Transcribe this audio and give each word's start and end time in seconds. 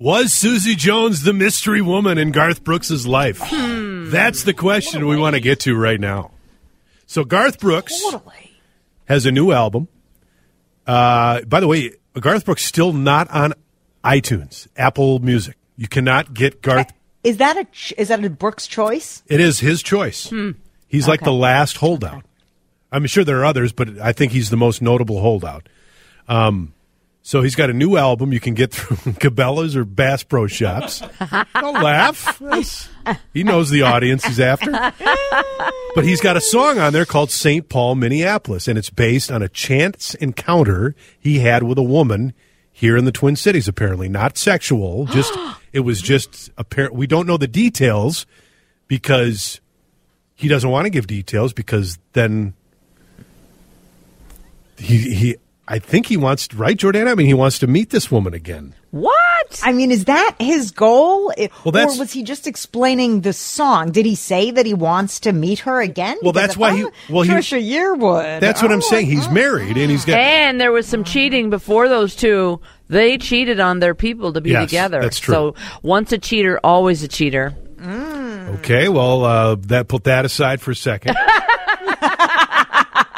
Was 0.00 0.32
Susie 0.32 0.76
Jones 0.76 1.22
the 1.22 1.32
mystery 1.32 1.82
woman 1.82 2.18
in 2.18 2.30
Garth 2.30 2.62
Brooks' 2.62 3.04
life? 3.04 3.40
That's 3.50 4.44
the 4.44 4.54
question 4.54 5.06
we 5.08 5.16
want 5.16 5.34
to 5.34 5.40
get 5.40 5.60
to 5.60 5.76
right 5.76 5.98
now. 5.98 6.30
So 7.06 7.24
Garth 7.24 7.58
Brooks 7.58 8.00
has 9.06 9.26
a 9.26 9.32
new 9.32 9.50
album. 9.50 9.88
Uh, 10.86 11.42
by 11.42 11.58
the 11.58 11.66
way, 11.66 11.94
Garth 12.14 12.44
Brooks 12.44 12.64
still 12.64 12.92
not 12.92 13.28
on 13.30 13.54
iTunes, 14.04 14.68
Apple 14.76 15.18
Music. 15.18 15.56
You 15.76 15.88
cannot 15.88 16.32
get 16.32 16.62
Garth. 16.62 16.92
Is 17.24 17.38
that 17.38 17.56
a 17.56 17.66
is 18.00 18.08
that 18.08 18.24
a 18.24 18.30
Brooks 18.30 18.68
choice? 18.68 19.22
It 19.26 19.40
is 19.40 19.58
his 19.58 19.82
choice. 19.82 20.32
He's 20.86 21.08
like 21.08 21.22
the 21.22 21.32
last 21.32 21.78
holdout. 21.78 22.24
I'm 22.92 23.04
sure 23.06 23.24
there 23.24 23.40
are 23.40 23.44
others, 23.44 23.72
but 23.72 23.98
I 23.98 24.12
think 24.12 24.32
he's 24.32 24.50
the 24.50 24.56
most 24.56 24.80
notable 24.80 25.20
holdout. 25.20 25.68
Um, 26.28 26.72
so 27.22 27.42
he's 27.42 27.54
got 27.54 27.68
a 27.68 27.74
new 27.74 27.96
album 27.96 28.32
you 28.32 28.40
can 28.40 28.54
get 28.54 28.72
through 28.72 28.96
Cabela's 29.14 29.76
or 29.76 29.84
Bass 29.84 30.22
Pro 30.22 30.46
Shops. 30.46 31.02
Don't 31.54 31.82
laugh. 31.82 32.40
He 33.34 33.44
knows 33.44 33.70
the 33.70 33.82
audience 33.82 34.24
he's 34.24 34.40
after. 34.40 34.92
But 35.94 36.04
he's 36.04 36.20
got 36.20 36.36
a 36.36 36.40
song 36.40 36.78
on 36.78 36.92
there 36.92 37.06
called 37.06 37.30
St. 37.30 37.68
Paul, 37.68 37.96
Minneapolis, 37.96 38.68
and 38.68 38.78
it's 38.78 38.90
based 38.90 39.32
on 39.32 39.42
a 39.42 39.48
chance 39.48 40.14
encounter 40.14 40.94
he 41.18 41.40
had 41.40 41.64
with 41.64 41.76
a 41.76 41.82
woman 41.82 42.34
here 42.70 42.96
in 42.96 43.04
the 43.04 43.10
Twin 43.10 43.34
Cities, 43.34 43.66
apparently. 43.66 44.08
Not 44.08 44.38
sexual, 44.38 45.06
just 45.10 45.36
it 45.72 45.80
was 45.80 46.00
just 46.00 46.50
apparent. 46.56 46.94
We 46.94 47.08
don't 47.08 47.26
know 47.26 47.36
the 47.36 47.48
details 47.48 48.26
because 48.86 49.60
he 50.36 50.46
doesn't 50.46 50.70
want 50.70 50.84
to 50.84 50.90
give 50.90 51.08
details 51.08 51.52
because 51.52 51.98
then 52.12 52.54
he 54.76 55.14
he 55.14 55.36
I 55.70 55.78
think 55.78 56.06
he 56.06 56.16
wants 56.16 56.52
right, 56.54 56.76
Jordana. 56.76 57.10
I 57.10 57.14
mean, 57.14 57.26
he 57.26 57.34
wants 57.34 57.58
to 57.58 57.66
meet 57.66 57.90
this 57.90 58.10
woman 58.10 58.32
again. 58.32 58.74
What? 58.90 59.60
I 59.62 59.72
mean, 59.72 59.90
is 59.90 60.06
that 60.06 60.34
his 60.40 60.70
goal? 60.70 61.30
I- 61.38 61.50
Well, 61.62 61.72
that's- 61.72 61.96
or 61.96 62.00
was 62.00 62.12
he 62.12 62.22
just 62.22 62.46
explaining 62.46 63.20
the 63.20 63.34
song? 63.34 63.92
Did 63.92 64.06
he 64.06 64.14
say 64.14 64.50
that 64.50 64.64
he 64.64 64.72
wants 64.72 65.20
to 65.20 65.32
meet 65.34 65.58
her 65.60 65.82
again? 65.82 66.16
Well, 66.22 66.32
Because 66.32 66.42
that's 66.42 66.54
if 66.54 66.58
why 66.58 66.70
I'm 66.70 66.76
he- 66.76 66.86
well, 67.10 67.22
he- 67.22 67.30
Trisha 67.32 67.62
Yearwood. 67.62 68.40
That's 68.40 68.62
what 68.62 68.72
I'm 68.72 68.78
oh, 68.78 68.80
saying. 68.80 69.06
He's 69.06 69.28
married 69.28 69.76
and 69.76 69.90
he's 69.90 70.06
got 70.06 70.18
And 70.18 70.58
there 70.58 70.72
was 70.72 70.86
some 70.86 71.04
cheating 71.04 71.50
before 71.50 71.90
those 71.90 72.16
two. 72.16 72.60
They 72.88 73.18
cheated 73.18 73.60
on 73.60 73.80
their 73.80 73.94
people 73.94 74.32
to 74.32 74.40
be 74.40 74.50
Yes, 74.52 74.70
together. 74.70 75.02
that's 75.02 75.20
true. 75.20 75.34
So 75.34 75.54
once 75.82 76.12
a 76.12 76.18
cheater, 76.18 76.58
always 76.64 77.02
a 77.02 77.08
cheater. 77.08 77.54
Okay, 78.60 78.88
well, 78.88 79.22
uh, 79.24 79.56
that 79.66 79.88
put 79.88 80.04
that 80.04 80.24
aside 80.24 80.62
for 80.62 80.70
a 80.70 80.74
second. 80.74 81.14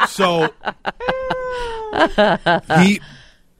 so 0.09 0.49
he 2.79 3.01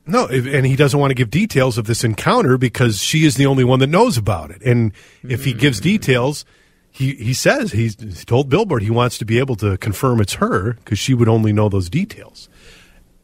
no, 0.05 0.27
and 0.27 0.65
he 0.65 0.75
doesn't 0.75 0.99
want 0.99 1.11
to 1.11 1.15
give 1.15 1.29
details 1.29 1.77
of 1.77 1.85
this 1.85 2.03
encounter 2.03 2.57
because 2.57 3.01
she 3.01 3.25
is 3.25 3.35
the 3.35 3.45
only 3.45 3.63
one 3.63 3.79
that 3.79 3.87
knows 3.87 4.17
about 4.17 4.51
it. 4.51 4.61
And 4.63 4.93
if 5.23 5.45
he 5.45 5.53
gives 5.53 5.79
mm-hmm. 5.79 5.89
details, 5.89 6.45
he 6.91 7.15
he 7.15 7.33
says 7.33 7.71
he's, 7.71 7.95
told 8.25 8.49
Billboard 8.49 8.83
he 8.83 8.89
wants 8.89 9.17
to 9.19 9.25
be 9.25 9.39
able 9.39 9.55
to 9.57 9.77
confirm 9.77 10.19
it's 10.19 10.35
her 10.35 10.73
because 10.73 10.99
she 10.99 11.13
would 11.13 11.29
only 11.29 11.53
know 11.53 11.69
those 11.69 11.89
details. 11.89 12.49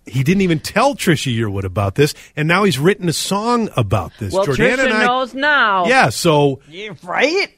He 0.05 0.23
didn't 0.23 0.41
even 0.41 0.59
tell 0.59 0.95
Trisha 0.95 1.35
Yearwood 1.35 1.65
about 1.65 1.95
this, 1.95 2.13
and 2.37 2.47
now 2.47 2.63
he's 2.63 2.79
written 2.79 3.09
a 3.09 3.13
song 3.13 3.69
about 3.75 4.13
this. 4.19 4.33
Well, 4.33 4.45
Jordana 4.45 4.55
Trisha 4.55 4.83
and 4.85 4.93
I, 4.93 5.05
knows 5.05 5.33
now. 5.33 5.85
yeah. 5.87 6.09
So 6.09 6.61
right? 7.03 7.49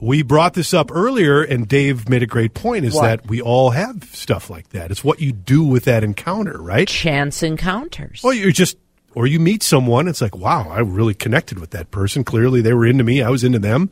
We 0.00 0.22
brought 0.22 0.54
this 0.54 0.72
up 0.74 0.90
earlier, 0.92 1.42
and 1.42 1.66
Dave 1.68 2.08
made 2.08 2.22
a 2.22 2.26
great 2.26 2.54
point: 2.54 2.84
is 2.84 2.94
What? 2.94 3.02
that 3.02 3.26
we 3.28 3.40
all 3.40 3.70
have 3.70 4.04
stuff 4.12 4.48
like 4.50 4.70
that. 4.70 4.90
It's 4.90 5.02
what 5.04 5.20
you 5.20 5.32
do 5.32 5.62
with 5.64 5.84
that 5.84 6.04
encounter, 6.04 6.60
right? 6.60 6.86
Chance 6.88 7.42
encounters. 7.42 8.20
Well, 8.22 8.32
you're 8.32 8.52
just, 8.52 8.76
or 9.14 9.26
you 9.26 9.40
meet 9.40 9.62
someone. 9.62 10.08
It's 10.08 10.20
like, 10.20 10.36
wow, 10.36 10.68
I 10.70 10.80
really 10.80 11.14
connected 11.14 11.58
with 11.58 11.70
that 11.70 11.90
person. 11.90 12.24
Clearly, 12.24 12.60
they 12.60 12.72
were 12.74 12.86
into 12.86 13.04
me. 13.04 13.22
I 13.22 13.30
was 13.30 13.44
into 13.44 13.58
them. 13.58 13.90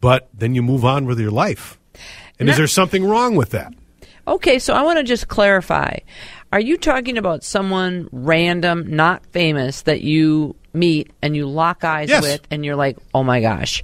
But 0.00 0.28
then 0.32 0.54
you 0.54 0.62
move 0.62 0.84
on 0.84 1.04
with 1.04 1.20
your 1.20 1.30
life. 1.30 1.78
And 2.38 2.48
is 2.48 2.56
there 2.56 2.66
something 2.66 3.04
wrong 3.04 3.36
with 3.36 3.50
that? 3.50 3.74
Okay, 4.26 4.58
so 4.58 4.72
I 4.72 4.80
want 4.82 4.96
to 4.98 5.02
just 5.04 5.28
clarify. 5.28 5.98
Are 6.52 6.60
you 6.60 6.78
talking 6.78 7.18
about 7.18 7.44
someone 7.44 8.08
random, 8.12 8.96
not 8.96 9.26
famous, 9.26 9.82
that 9.82 10.00
you 10.00 10.56
meet 10.72 11.10
and 11.20 11.36
you 11.36 11.46
lock 11.46 11.84
eyes 11.84 12.08
Yes. 12.08 12.22
with, 12.22 12.40
and 12.50 12.64
you're 12.64 12.76
like, 12.76 12.96
oh 13.12 13.22
my 13.22 13.40
gosh, 13.42 13.82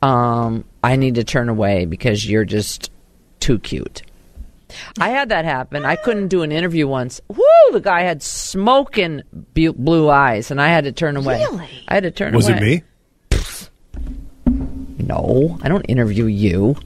um, 0.00 0.64
I 0.82 0.96
need 0.96 1.16
to 1.16 1.24
turn 1.24 1.48
away 1.48 1.84
because 1.84 2.28
you're 2.28 2.44
just 2.44 2.90
too 3.40 3.58
cute? 3.58 4.02
I 4.98 5.08
had 5.10 5.30
that 5.30 5.44
happen. 5.44 5.84
I 5.84 5.96
couldn't 5.96 6.28
do 6.28 6.42
an 6.42 6.52
interview 6.52 6.86
once. 6.86 7.20
Woo! 7.28 7.42
The 7.72 7.80
guy 7.80 8.02
had 8.02 8.22
smoking 8.22 9.22
bu- 9.32 9.72
blue 9.72 10.08
eyes, 10.08 10.50
and 10.50 10.60
I 10.60 10.68
had 10.68 10.84
to 10.84 10.92
turn 10.92 11.16
away. 11.16 11.40
Really? 11.40 11.68
I 11.88 11.94
had 11.94 12.04
to 12.04 12.10
turn 12.12 12.34
Was 12.34 12.48
away. 12.48 12.54
Was 12.60 12.62
it 12.62 12.64
me? 12.64 12.82
No, 15.06 15.58
I 15.62 15.68
don't 15.68 15.84
interview 15.86 16.26
you. 16.26 16.76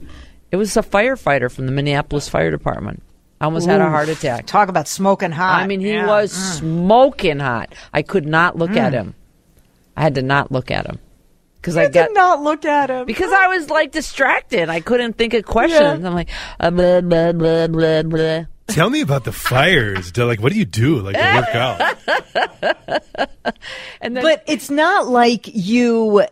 It 0.51 0.55
was 0.55 0.75
a 0.77 0.81
firefighter 0.81 1.51
from 1.51 1.65
the 1.67 1.71
Minneapolis 1.71 2.27
Fire 2.29 2.49
Department. 2.49 3.03
I 3.41 3.45
almost 3.45 3.67
had 3.67 3.81
a 3.81 3.89
heart 3.89 4.09
attack. 4.09 4.47
Talk 4.47 4.69
about 4.69 4.87
smoking 4.87 5.31
hot. 5.31 5.61
I 5.61 5.67
mean, 5.67 5.81
he 5.81 5.91
Yeah. 5.93 6.07
was 6.07 6.33
Mm. 6.33 6.57
smoking 6.59 7.39
hot. 7.39 7.75
I 7.93 8.01
could 8.01 8.25
not 8.25 8.57
look 8.57 8.71
at 8.71 8.93
Mm. 8.93 8.95
him. 8.95 9.15
I 9.97 10.01
had 10.03 10.15
to 10.15 10.21
not 10.21 10.51
look 10.51 10.71
at 10.71 10.85
him 10.87 10.99
because 11.65 11.77
I 11.77 11.85
did 11.85 11.93
got 11.93 12.13
not 12.13 12.43
look 12.43 12.63
at 12.63 12.91
him 12.91 13.07
because 13.07 13.31
I 13.31 13.47
was 13.47 13.71
like 13.71 13.91
distracted. 13.91 14.69
I 14.69 14.81
couldn't 14.81 15.13
think 15.13 15.33
of 15.33 15.45
questions. 15.45 16.05
I'm 16.05 16.13
like 16.13 16.29
uh, 16.59 16.69
blah 16.69 17.01
blah 17.01 17.31
blah 17.31 17.65
blah 17.65 18.03
blah. 18.03 18.45
Tell 18.67 18.91
me 18.91 19.01
about 19.01 19.23
the 19.23 19.31
fires. 19.31 20.15
Like, 20.15 20.41
what 20.41 20.51
do 20.51 20.59
you 20.59 20.65
do? 20.65 20.99
Like, 20.99 21.15
to 21.15 21.35
work 21.35 21.55
out? 21.55 23.29
And 24.01 24.15
then, 24.15 24.23
But 24.23 24.43
it's 24.47 24.69
not 24.69 25.07
like 25.07 25.47
you. 25.47 26.25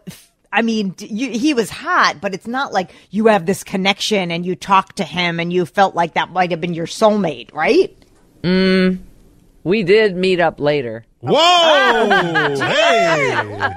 I 0.52 0.62
mean, 0.62 0.94
you, 1.00 1.30
he 1.30 1.54
was 1.54 1.70
hot, 1.70 2.18
but 2.22 2.34
it's 2.36 2.48
not 2.48 2.74
like 2.74 2.92
you 3.10 3.28
have 3.28 3.46
this 3.46 3.64
connection 3.64 4.30
and 4.30 4.46
you 4.46 4.56
talked 4.56 4.98
to 4.98 5.04
him 5.04 5.40
and 5.40 5.52
you 5.52 5.66
felt 5.66 5.96
like 5.96 6.14
that 6.14 6.32
might 6.32 6.52
have 6.52 6.62
been 6.62 6.74
your 6.76 6.86
soulmate, 6.86 7.52
right? 7.54 7.96
mm, 8.44 9.00
we 9.64 9.84
did 9.84 10.16
meet 10.16 10.40
up 10.40 10.60
later. 10.60 11.06
Whoa! 11.22 12.10
hey, 12.60 13.70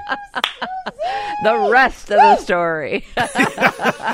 The 1.45 1.69
rest 1.71 2.11
of 2.11 2.17
the 2.17 2.37
story. 2.39 3.05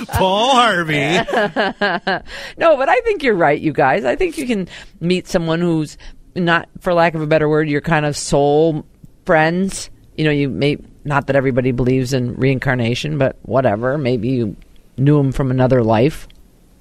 Paul 0.08 0.50
Harvey. 0.50 1.16
no, 2.58 2.76
but 2.76 2.88
I 2.88 3.00
think 3.00 3.22
you're 3.22 3.34
right, 3.34 3.60
you 3.60 3.72
guys. 3.72 4.04
I 4.04 4.16
think 4.16 4.36
you 4.36 4.46
can 4.46 4.68
meet 5.00 5.28
someone 5.28 5.60
who's 5.60 5.96
not, 6.34 6.68
for 6.80 6.92
lack 6.92 7.14
of 7.14 7.22
a 7.22 7.26
better 7.26 7.48
word, 7.48 7.68
you're 7.68 7.80
kind 7.80 8.04
of 8.04 8.16
soul 8.16 8.84
friends. 9.24 9.88
You 10.16 10.24
know, 10.24 10.30
you 10.30 10.48
may 10.50 10.76
not 11.04 11.26
that 11.28 11.36
everybody 11.36 11.72
believes 11.72 12.12
in 12.12 12.34
reincarnation, 12.34 13.18
but 13.18 13.36
whatever. 13.42 13.96
Maybe 13.96 14.28
you 14.28 14.56
knew 14.98 15.18
him 15.18 15.32
from 15.32 15.50
another 15.50 15.82
life. 15.82 16.28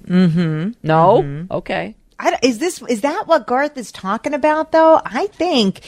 Mm-hmm. 0.06 0.72
No, 0.82 1.46
okay. 1.50 1.96
I, 2.22 2.38
is 2.42 2.58
this 2.58 2.80
is 2.82 3.02
that 3.02 3.26
what 3.26 3.46
Garth 3.46 3.76
is 3.76 3.92
talking 3.92 4.32
about 4.32 4.72
though? 4.72 5.00
I 5.04 5.26
think 5.26 5.80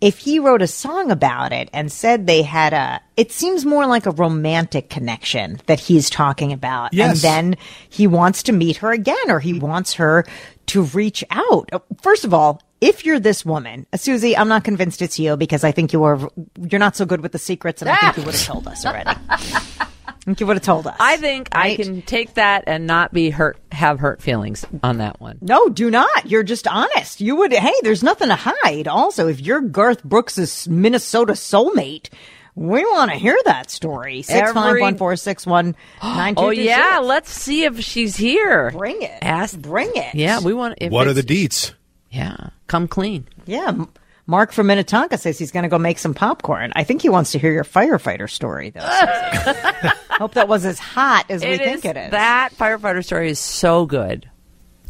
if 0.00 0.18
he 0.18 0.40
wrote 0.40 0.62
a 0.62 0.66
song 0.66 1.12
about 1.12 1.52
it 1.52 1.70
and 1.72 1.92
said 1.92 2.26
they 2.26 2.42
had 2.42 2.72
a 2.72 3.00
it 3.16 3.30
seems 3.30 3.64
more 3.64 3.86
like 3.86 4.06
a 4.06 4.10
romantic 4.10 4.90
connection 4.90 5.60
that 5.66 5.78
he's 5.78 6.10
talking 6.10 6.52
about. 6.52 6.92
Yes. 6.92 7.22
And 7.24 7.52
then 7.52 7.56
he 7.88 8.06
wants 8.06 8.42
to 8.44 8.52
meet 8.52 8.78
her 8.78 8.90
again 8.90 9.30
or 9.30 9.38
he 9.38 9.52
wants 9.52 9.94
her 9.94 10.24
to 10.66 10.82
reach 10.82 11.22
out. 11.30 11.70
First 12.00 12.24
of 12.24 12.32
all, 12.34 12.60
if 12.80 13.04
you're 13.04 13.20
this 13.20 13.44
woman, 13.44 13.86
Susie, 13.94 14.36
I'm 14.36 14.48
not 14.48 14.64
convinced 14.64 15.02
it's 15.02 15.18
you 15.18 15.36
because 15.36 15.62
I 15.62 15.70
think 15.70 15.92
you 15.92 16.02
are 16.04 16.18
you're 16.58 16.80
not 16.80 16.96
so 16.96 17.04
good 17.04 17.20
with 17.20 17.32
the 17.32 17.38
secrets 17.38 17.82
and 17.82 17.90
I 17.90 17.96
think 17.96 18.16
you 18.16 18.22
ah! 18.22 18.26
would 18.26 18.34
have 18.34 18.44
told 18.44 18.66
us 18.66 18.84
already. 18.84 19.10
I 20.22 20.24
think 20.24 20.40
you 20.40 20.46
would 20.46 20.56
have 20.56 20.62
told 20.62 20.86
us. 20.86 20.94
I 21.00 21.16
think 21.16 21.48
I 21.50 21.74
can 21.74 22.00
take 22.02 22.34
that 22.34 22.64
and 22.68 22.86
not 22.86 23.12
be 23.12 23.30
hurt, 23.30 23.58
have 23.72 23.98
hurt 23.98 24.22
feelings 24.22 24.64
on 24.84 24.98
that 24.98 25.20
one. 25.20 25.38
No, 25.40 25.68
do 25.68 25.90
not. 25.90 26.26
You're 26.30 26.44
just 26.44 26.68
honest. 26.68 27.20
You 27.20 27.34
would, 27.36 27.52
hey, 27.52 27.74
there's 27.82 28.04
nothing 28.04 28.28
to 28.28 28.36
hide. 28.36 28.86
Also, 28.86 29.26
if 29.26 29.40
you're 29.40 29.60
Garth 29.60 30.04
Brooks' 30.04 30.68
Minnesota 30.68 31.32
soulmate, 31.32 32.08
we 32.54 32.84
want 32.84 33.10
to 33.10 33.16
hear 33.16 33.36
that 33.46 33.68
story. 33.70 34.22
Six 34.22 34.52
five 34.52 34.78
one 34.80 34.96
four 34.96 35.16
six 35.16 35.44
one 35.44 35.74
nine 36.00 36.36
two. 36.36 36.42
Oh 36.42 36.50
yeah, 36.50 37.00
let's 37.02 37.30
see 37.32 37.64
if 37.64 37.80
she's 37.80 38.14
here. 38.14 38.70
Bring 38.70 39.02
it. 39.02 39.18
Ask. 39.22 39.58
Bring 39.58 39.90
it. 39.96 40.14
Yeah, 40.14 40.38
we 40.40 40.52
want. 40.52 40.76
If 40.78 40.92
What 40.92 41.08
are 41.08 41.14
the 41.14 41.22
deets? 41.22 41.72
Yeah, 42.10 42.50
come 42.68 42.86
clean. 42.88 43.26
Yeah. 43.46 43.86
M- 44.26 44.30
Mark 44.32 44.52
from 44.52 44.66
Minnetonka 44.68 45.18
says 45.18 45.38
he's 45.38 45.50
going 45.50 45.64
to 45.64 45.68
go 45.68 45.78
make 45.78 45.98
some 45.98 46.14
popcorn. 46.14 46.72
I 46.76 46.84
think 46.84 47.02
he 47.02 47.08
wants 47.08 47.32
to 47.32 47.38
hear 47.38 47.52
your 47.52 47.64
firefighter 47.64 48.30
story, 48.30 48.70
though. 48.70 48.80
Hope 50.10 50.34
that 50.34 50.48
was 50.48 50.64
as 50.64 50.78
hot 50.78 51.26
as 51.28 51.42
we 51.42 51.50
It 51.50 51.58
think 51.60 51.84
it 51.84 51.96
is. 51.96 52.10
That 52.12 52.50
firefighter 52.56 53.04
story 53.04 53.30
is 53.30 53.38
so 53.38 53.86
good. 53.86 54.28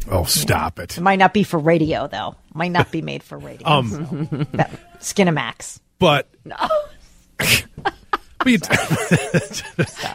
Oh, 0.09 0.25
stop 0.25 0.79
it. 0.79 0.97
It 0.97 1.01
might 1.01 1.19
not 1.19 1.33
be 1.33 1.43
for 1.43 1.57
radio, 1.57 2.07
though. 2.07 2.35
Might 2.53 2.71
not 2.71 2.91
be 2.91 3.01
made 3.01 3.23
for 3.23 3.37
radio. 3.37 3.67
Um, 3.67 3.89
so. 3.89 4.45
That- 4.57 4.99
Skinamax. 4.99 5.79
But 5.99 6.29
No. 6.45 6.55
but 7.37 8.45
you- 8.45 8.59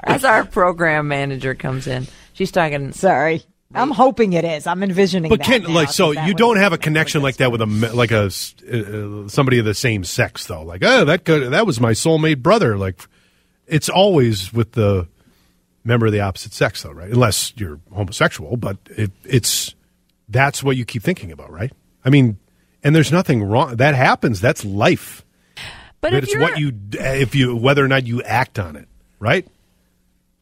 As 0.04 0.24
our 0.24 0.44
program 0.44 1.08
manager 1.08 1.54
comes 1.54 1.86
in, 1.86 2.06
she's 2.34 2.50
talking. 2.50 2.92
Sorry. 2.92 3.42
I'm 3.74 3.90
hoping 3.90 4.32
it 4.32 4.44
is. 4.44 4.66
I'm 4.66 4.82
envisioning 4.82 5.28
but 5.28 5.40
that 5.40 5.46
Ken, 5.46 5.62
now, 5.64 5.70
like, 5.70 5.90
so 5.90 6.12
you 6.12 6.32
don't 6.32 6.56
have 6.56 6.72
a 6.72 6.78
connection 6.78 7.22
like 7.22 7.36
that 7.36 7.52
with 7.52 7.60
a 7.60 7.66
like 7.66 8.10
a 8.10 8.24
uh, 8.24 9.24
uh, 9.26 9.28
somebody 9.28 9.58
of 9.58 9.66
the 9.66 9.74
same 9.74 10.04
sex, 10.04 10.46
though. 10.46 10.62
Like, 10.62 10.82
oh, 10.82 11.04
that 11.04 11.24
could, 11.24 11.52
that 11.52 11.66
was 11.66 11.78
my 11.78 11.92
soulmate 11.92 12.42
brother. 12.42 12.78
Like, 12.78 13.00
it's 13.66 13.90
always 13.90 14.52
with 14.54 14.72
the 14.72 15.06
member 15.84 16.06
of 16.06 16.12
the 16.12 16.20
opposite 16.20 16.54
sex, 16.54 16.82
though, 16.82 16.92
right? 16.92 17.10
Unless 17.10 17.52
you're 17.56 17.78
homosexual, 17.92 18.56
but 18.56 18.78
it, 18.86 19.12
it's 19.24 19.74
that's 20.30 20.62
what 20.62 20.76
you 20.78 20.86
keep 20.86 21.02
thinking 21.02 21.30
about, 21.30 21.50
right? 21.50 21.72
I 22.04 22.10
mean, 22.10 22.38
and 22.82 22.96
there's 22.96 23.12
nothing 23.12 23.42
wrong. 23.42 23.76
That 23.76 23.94
happens. 23.94 24.40
That's 24.40 24.64
life. 24.64 25.26
But 26.00 26.12
But 26.12 26.14
if 26.14 26.24
it's 26.24 26.36
what 26.36 26.58
you 26.58 26.72
if 26.92 27.34
you 27.34 27.54
whether 27.54 27.84
or 27.84 27.88
not 27.88 28.06
you 28.06 28.22
act 28.22 28.58
on 28.58 28.76
it, 28.76 28.88
right? 29.18 29.46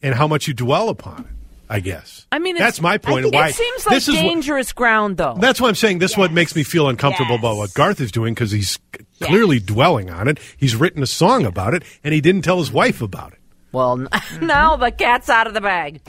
And 0.00 0.14
how 0.14 0.28
much 0.28 0.46
you 0.46 0.54
dwell 0.54 0.90
upon 0.90 1.22
it. 1.22 1.35
I 1.68 1.80
guess. 1.80 2.26
I 2.30 2.38
mean, 2.38 2.56
it's- 2.56 2.66
that's 2.66 2.80
my 2.80 2.98
point. 2.98 3.24
think 3.24 3.34
why 3.34 3.48
it 3.48 3.54
seems 3.54 3.86
like 3.86 3.94
this 3.96 4.08
is 4.08 4.14
what- 4.14 4.22
dangerous 4.22 4.72
ground, 4.72 5.16
though. 5.16 5.36
that's 5.40 5.60
why 5.60 5.68
I'm 5.68 5.74
saying 5.74 5.98
this. 5.98 6.12
is 6.12 6.16
What 6.16 6.32
makes 6.32 6.54
me 6.54 6.62
feel 6.62 6.88
uncomfortable 6.88 7.32
Yes. 7.32 7.40
about 7.40 7.56
what 7.56 7.74
Garth 7.74 8.00
is 8.00 8.10
doing 8.12 8.34
because 8.34 8.50
he's 8.52 8.70
c- 8.96 9.04
clearly 9.20 9.58
dwelling 9.60 10.10
on 10.10 10.28
it. 10.28 10.38
He's 10.56 10.76
written 10.76 11.02
a 11.02 11.06
song 11.06 11.44
about 11.44 11.74
it, 11.74 11.82
and 12.04 12.14
he 12.14 12.20
didn't 12.20 12.42
tell 12.42 12.58
his 12.58 12.70
wife 12.72 13.00
about 13.02 13.32
it. 13.32 13.38
well, 13.72 14.00
n- 14.00 14.08
now 14.40 14.76
the 14.76 14.90
cat's 14.90 15.28
out 15.28 15.46
of 15.46 15.54
the 15.54 15.60
bag. 15.60 16.00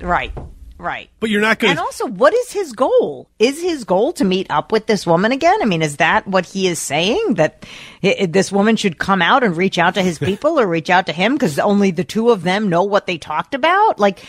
Right. 0.00 0.32
Right. 0.78 1.10
But 1.20 1.28
you're 1.28 1.42
not 1.42 1.58
going 1.58 1.72
And 1.72 1.78
also, 1.78 2.06
what 2.06 2.32
is 2.32 2.50
his 2.52 2.72
goal? 2.72 3.28
Is 3.38 3.60
his 3.60 3.84
goal 3.84 4.14
to 4.14 4.24
meet 4.24 4.46
up 4.48 4.72
with 4.72 4.86
this 4.86 5.06
woman 5.06 5.30
again? 5.30 5.58
I 5.60 5.66
mean, 5.66 5.82
is 5.82 5.98
that 5.98 6.26
what 6.26 6.46
he 6.46 6.68
is 6.68 6.78
saying? 6.78 7.34
That 7.34 7.66
i- 8.02 8.16
i- 8.22 8.26
this 8.26 8.50
woman 8.50 8.76
should 8.76 8.96
come 8.98 9.20
out 9.20 9.44
and 9.44 9.54
reach 9.58 9.76
out 9.78 9.92
to 9.96 10.02
his 10.02 10.18
people 10.30 10.58
or 10.58 10.66
reach 10.66 10.88
out 10.88 11.04
to 11.06 11.12
him 11.12 11.34
because 11.34 11.58
only 11.58 11.90
the 11.90 12.02
two 12.04 12.30
of 12.30 12.44
them 12.44 12.70
know 12.70 12.82
what 12.82 13.06
they 13.06 13.18
talked 13.18 13.54
about? 13.54 13.98
Like, 14.00 14.20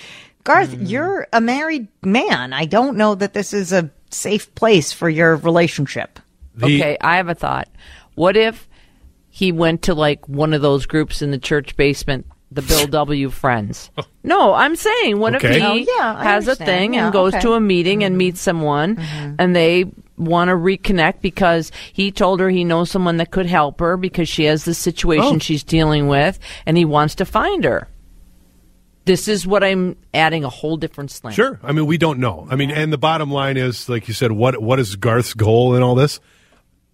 Garth, 0.44 0.74
Hmm. 0.74 0.86
you're 0.86 1.28
a 1.34 1.42
married 1.42 1.88
man. 2.04 2.54
I 2.54 2.66
don't 2.66 2.98
know 2.98 3.16
that 3.16 3.34
this 3.34 3.54
is 3.54 3.72
a 3.72 3.90
safe 4.10 4.54
place 4.56 4.92
for 4.92 5.10
your 5.10 5.36
relationship. 5.38 6.20
okay, 6.62 6.98
I 7.02 7.18
have 7.18 7.30
a 7.30 7.36
thought. 7.36 7.70
What 8.16 8.36
if 8.36 8.68
he 9.30 9.52
went 9.52 9.84
to 9.84 9.94
like 9.94 10.28
one 10.28 10.54
of 10.54 10.62
those 10.62 10.86
groups 10.86 11.22
in 11.22 11.32
the 11.32 11.38
church 11.38 11.76
basement, 11.78 12.26
the 12.52 12.62
Bill 12.62 12.86
W. 12.88 13.30
Friends? 13.30 13.90
No, 14.24 14.54
I'm 14.54 14.76
saying, 14.76 15.20
what 15.20 15.36
Okay. 15.36 15.58
if 15.58 15.64
Oh, 15.64 15.74
yeah, 15.76 16.16
I 16.18 16.24
has 16.24 16.48
a 16.48 16.56
thing 16.56 16.94
Yeah, 16.96 17.06
and 17.06 17.14
goes 17.14 17.34
okay. 17.34 17.42
to 17.42 17.54
a 17.54 17.62
meeting 17.62 18.04
and 18.04 18.18
meets 18.18 18.42
someone 18.42 18.98
and 19.40 19.56
they 19.56 19.86
want 20.18 20.50
to 20.50 20.56
reconnect 20.56 21.22
because 21.22 21.72
he 21.94 22.12
told 22.12 22.40
her 22.42 22.50
he 22.50 22.64
knows 22.64 22.92
someone 22.92 23.18
that 23.18 23.32
could 23.32 23.46
help 23.48 23.80
her 23.80 23.96
because 23.98 24.28
she 24.30 24.44
has 24.44 24.66
the 24.66 24.74
situation 24.74 25.36
Oh. 25.38 25.40
she's 25.40 25.64
dealing 25.64 26.08
with 26.08 26.38
and 26.66 26.78
he 26.78 26.86
wants 26.86 27.16
to 27.16 27.26
find 27.26 27.64
her. 27.64 27.88
This 29.06 29.28
is 29.28 29.48
what 29.48 29.64
I'm 29.64 29.98
adding 30.14 30.44
a 30.44 30.50
whole 30.50 30.78
different 30.78 31.12
slant. 31.12 31.36
Sure. 31.36 31.60
I 31.64 31.72
mean, 31.72 31.88
we 31.88 31.98
don't 31.98 32.20
know. 32.20 32.48
I 32.50 32.56
mean, 32.56 32.70
and 32.70 32.94
the 32.94 32.98
bottom 32.98 33.32
line 33.32 33.58
is, 33.58 33.90
like 33.90 34.08
you 34.08 34.14
said, 34.14 34.32
what 34.32 34.62
what 34.62 34.80
is 34.80 34.96
Garth's 34.96 35.34
goal 35.34 35.76
in 35.76 35.82
all 35.82 35.96
this? 35.96 36.20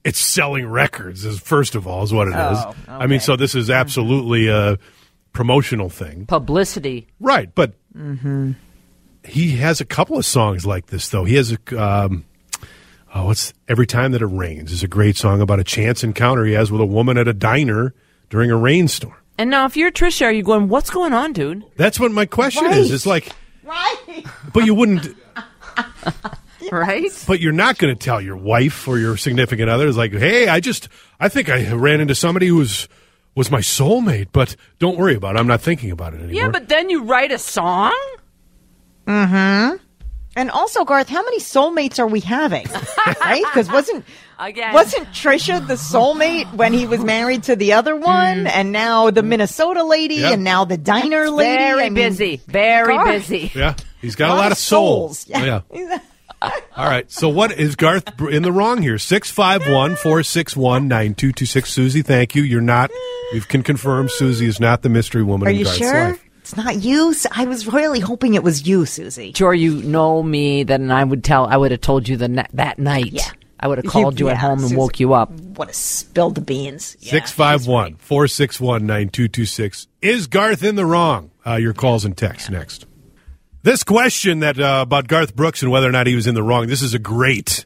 It's 0.04 0.19
selling 0.19 0.65
records. 0.68 1.25
Is 1.25 1.39
first 1.39 1.75
of 1.75 1.86
all, 1.86 2.04
is 2.04 2.13
what 2.13 2.27
it 2.27 2.31
is. 2.31 2.57
Oh, 2.59 2.75
I 2.88 3.07
mean, 3.07 3.19
so 3.19 3.36
this 3.36 3.56
is 3.56 3.69
absolutely 3.69 4.48
a 4.48 4.77
promotional 5.33 5.89
thing. 5.89 6.25
Publicity. 6.25 7.07
Right, 7.19 7.54
but 7.54 7.74
he 9.25 9.57
has 9.57 9.81
a 9.81 9.86
couple 9.86 10.18
of 10.18 10.25
songs 10.25 10.65
like 10.65 10.88
this, 10.88 11.10
though. 11.10 11.25
He 11.25 11.36
has 11.36 11.51
a 11.51 11.83
um, 11.83 12.24
oh, 13.13 13.25
what's 13.25 13.53
every 13.68 13.88
time 13.88 14.13
that 14.13 14.21
it 14.21 14.27
rains 14.27 14.71
is 14.71 14.83
a 14.83 14.88
great 14.88 15.18
song 15.18 15.42
about 15.42 15.60
a 15.60 15.63
chance 15.63 16.03
encounter 16.03 16.45
he 16.45 16.53
has 16.53 16.71
with 16.71 16.80
a 16.80 16.86
woman 16.86 17.18
at 17.18 17.27
a 17.27 17.33
diner 17.33 17.94
during 18.30 18.50
a 18.50 18.56
rainstorm. 18.56 19.15
And 19.38 19.50
now, 19.50 19.66
if 19.66 19.78
you're 19.78 19.92
Trisha, 19.92 20.25
are 20.25 20.31
you 20.31 20.44
going, 20.44 20.68
what's 20.68 20.89
going 20.89 21.13
on, 21.13 21.34
dude? 21.34 21.63
That's 21.75 22.00
what 22.00 22.12
my 22.12 22.25
question 22.25 22.66
Right. 22.66 22.78
is. 22.78 22.92
It's 22.92 23.06
like, 23.06 23.30
Right. 23.63 24.25
but 24.54 24.66
you 24.66 24.74
wouldn't, 24.74 25.16
Right? 26.72 27.24
but 27.28 27.39
you're 27.39 27.54
not 27.54 27.78
going 27.78 27.95
to 27.95 28.00
tell 28.04 28.19
your 28.19 28.36
wife 28.36 28.88
or 28.88 28.98
your 28.98 29.16
significant 29.16 29.69
other. 29.69 29.88
It's 29.88 29.98
like, 29.98 30.12
hey, 30.13 30.48
I 30.48 30.60
just, 30.60 30.89
I 31.19 31.30
think 31.30 31.50
I 31.50 31.72
ran 31.74 32.01
into 32.01 32.16
somebody 32.16 32.48
who 32.48 32.56
was 32.57 32.88
was 33.36 33.51
my 33.51 33.60
soulmate, 33.60 34.30
but 34.31 34.56
don't 34.80 34.98
worry 34.98 35.13
about 35.13 35.36
it. 35.36 35.39
I'm 35.39 35.45
not 35.45 35.62
thinking 35.62 35.92
about 35.92 36.16
it 36.16 36.18
anymore. 36.22 36.34
Yeah, 36.34 36.50
but 36.50 36.69
then 36.69 36.89
you 36.89 37.04
write 37.04 37.31
a 37.31 37.38
song? 37.38 37.94
Mm-hmm. 39.06 39.75
And 40.38 40.51
also, 40.51 40.86
Garth, 40.86 41.10
how 41.10 41.24
many 41.24 41.39
soulmates 41.39 41.98
are 41.98 42.06
we 42.06 42.19
having? 42.19 42.68
right? 43.22 43.44
Because 43.44 43.72
wasn't 43.72 44.06
Again. 44.38 44.72
wasn't 44.72 45.07
Trisha 45.07 45.66
the 45.66 45.74
soulmate 45.74 46.54
when 46.54 46.74
he 46.74 46.86
was 46.86 47.04
married 47.04 47.42
to 47.44 47.56
the 47.56 47.74
other 47.74 47.95
one, 47.95 48.45
mm. 48.45 48.51
and 48.54 48.72
now 48.72 49.10
the 49.10 49.24
Minnesota 49.24 49.84
lady, 49.84 50.18
Yeah. 50.18 50.34
and 50.34 50.44
now 50.44 50.63
the 50.63 50.78
diner 50.78 51.31
lady? 51.31 51.57
Very 51.57 51.81
I 51.86 51.89
mean, 51.89 51.95
busy. 51.95 52.42
Very 52.45 52.94
Garth. 52.94 53.28
busy. 53.28 53.51
yeah, 53.56 53.74
he's 54.00 54.16
got 54.16 54.30
a 54.30 54.36
lot, 54.36 54.51
of 54.51 54.60
souls. 54.60 55.28
Yeah. 55.28 55.62
yeah. 55.74 55.98
All 56.42 56.86
right. 56.86 57.10
So 57.12 57.30
what 57.30 57.51
is 57.51 57.75
Garth 57.75 58.22
in 58.22 58.44
the 58.44 58.51
wrong 58.51 58.84
here? 58.84 59.00
651 59.00 59.95
461 59.95 60.88
9226. 60.88 61.68
Susie, 61.74 62.01
thank 62.04 62.36
you. 62.36 62.44
You're 62.44 62.62
not, 62.62 62.92
we 63.34 63.42
can 63.42 63.63
confirm 63.63 64.07
Susie 64.07 64.45
is 64.45 64.60
not 64.60 64.84
the 64.84 64.89
mystery 64.89 65.24
woman 65.24 65.48
Are 65.48 65.51
in 65.51 65.57
you 65.57 65.63
Garth's 65.63 65.80
sure? 65.80 66.10
life. 66.10 66.24
It's 66.47 66.55
not 66.55 66.81
you. 66.81 67.13
I 67.33 67.44
was 67.44 67.67
really 67.67 67.99
hoping 67.99 68.35
it 68.35 68.41
was 68.41 68.65
you, 68.65 68.85
Susie. 68.85 69.33
Sure, 69.35 69.53
you 69.53 69.83
know 69.83 70.23
me, 70.23 70.63
then 70.63 70.91
I 70.91 71.03
would 71.03 71.21
tell, 71.21 71.45
I 71.45 71.57
would 71.57 71.71
have 71.71 71.81
told 71.81 72.07
you 72.07 72.15
the 72.15 72.47
that 72.53 72.79
night. 72.79 73.11
Yeah. 73.11 73.29
I 73.59 73.67
would 73.67 73.79
have 73.79 73.88
called 73.88 74.17
you, 74.17 74.29
at 74.29 74.35
yeah, 74.35 74.39
home 74.39 74.59
and 74.59 74.69
Susie. 74.69 74.75
woke 74.77 74.97
you 74.97 75.13
up. 75.13 75.29
What 75.29 75.69
a 75.69 75.73
spilled 75.73 76.35
the 76.35 76.41
beans. 76.41 76.95
Yeah, 77.01 77.11
651 77.11 77.95
461 77.97 78.85
9226. 78.85 79.88
Is 80.01 80.27
Garth 80.27 80.63
in 80.63 80.75
the 80.75 80.85
wrong? 80.85 81.31
Uh, 81.45 81.55
your 81.55 81.73
calls 81.73 82.05
and 82.05 82.15
texts 82.15 82.50
next. 82.50 82.85
This 83.63 83.83
question 83.83 84.39
that 84.39 84.57
uh, 84.57 84.79
about 84.83 85.09
Garth 85.09 85.35
Brooks 85.35 85.61
and 85.63 85.69
whether 85.69 85.89
or 85.89 85.91
not 85.91 86.07
he 86.07 86.15
was 86.15 86.27
in 86.27 86.35
the 86.35 86.43
wrong, 86.43 86.67
this 86.67 86.81
is 86.81 86.93
a 86.93 87.00
great 87.00 87.65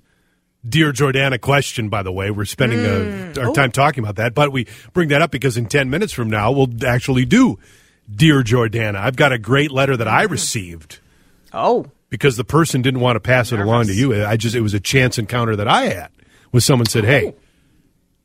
Dear 0.68 0.92
Jordana 0.92 1.40
question, 1.40 1.90
by 1.90 2.02
the 2.02 2.12
way. 2.12 2.32
We're 2.32 2.46
spending 2.46 2.80
uh, 2.80 3.34
our 3.40 3.54
time 3.54 3.72
talking 3.72 4.04
about 4.04 4.16
that, 4.16 4.34
but 4.34 4.52
we 4.52 4.66
bring 4.92 5.10
that 5.10 5.22
up 5.22 5.30
because 5.30 5.56
in 5.56 5.68
10 5.68 5.92
minutes 5.92 6.14
from 6.14 6.32
now, 6.32 6.52
we'll 6.52 6.70
actually 6.84 7.26
do 7.26 7.60
Dear 8.14 8.44
Jordana. 8.44 8.96
I've 8.96 9.16
got 9.16 9.32
a 9.32 9.38
great 9.38 9.72
letter 9.72 9.96
that 9.98 10.08
I 10.08 10.24
received 10.24 11.00
Oh, 11.54 11.86
because 12.10 12.38
the 12.38 12.44
person 12.44 12.82
didn't 12.82 13.00
want 13.00 13.16
to 13.16 13.20
pass 13.20 13.52
it 13.52 13.60
along 13.60 13.88
to 13.88 13.94
you. 13.94 14.26
I 14.26 14.38
just 14.38 14.56
it 14.56 14.62
was 14.62 14.74
a 14.74 14.80
chance 14.80 15.18
encounter 15.18 15.56
that 15.56 15.68
I 15.68 15.86
had 15.86 16.10
with 16.52 16.64
someone 16.64 16.86
said, 16.88 17.04
"Hey, 17.06 17.34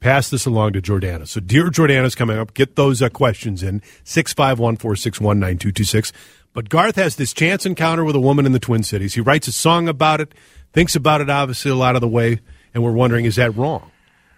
pass 0.01 0.29
this 0.31 0.47
along 0.47 0.73
to 0.75 0.83
Jordana." 0.83 1.27
So, 1.27 1.41
dear 1.41 1.71
Jordana's 1.71 2.15
coming 2.15 2.39
up. 2.39 2.55
Get 2.55 2.77
those 2.77 3.03
uh, 3.03 3.09
questions 3.09 3.63
in 3.63 3.83
six 4.05 4.33
five 4.33 4.59
one 4.59 4.77
four 4.77 4.97
six 4.97 5.21
one 5.21 5.39
nine 5.41 5.59
two 5.59 5.73
two 5.73 5.85
six. 5.85 6.13
But 6.53 6.69
Garth 6.69 6.97
has 6.97 7.17
this 7.17 7.33
chance 7.35 7.67
encounter 7.67 8.05
with 8.05 8.17
a 8.17 8.21
woman 8.21 8.47
in 8.47 8.53
the 8.53 8.59
Twin 8.59 8.83
Cities. 8.83 9.15
He 9.15 9.21
writes 9.21 9.47
a 9.47 9.53
song 9.53 9.89
about 9.89 10.21
it, 10.21 10.33
thinks 10.73 10.97
about 10.97 11.21
it 11.21 11.29
obviously 11.29 11.71
a 11.71 11.75
lot 11.75 11.97
of 11.97 12.01
the 12.01 12.09
way, 12.09 12.41
and 12.73 12.83
we're 12.83 12.93
wondering 12.93 13.25
is 13.25 13.37
that 13.37 13.55
wrong? 13.57 13.91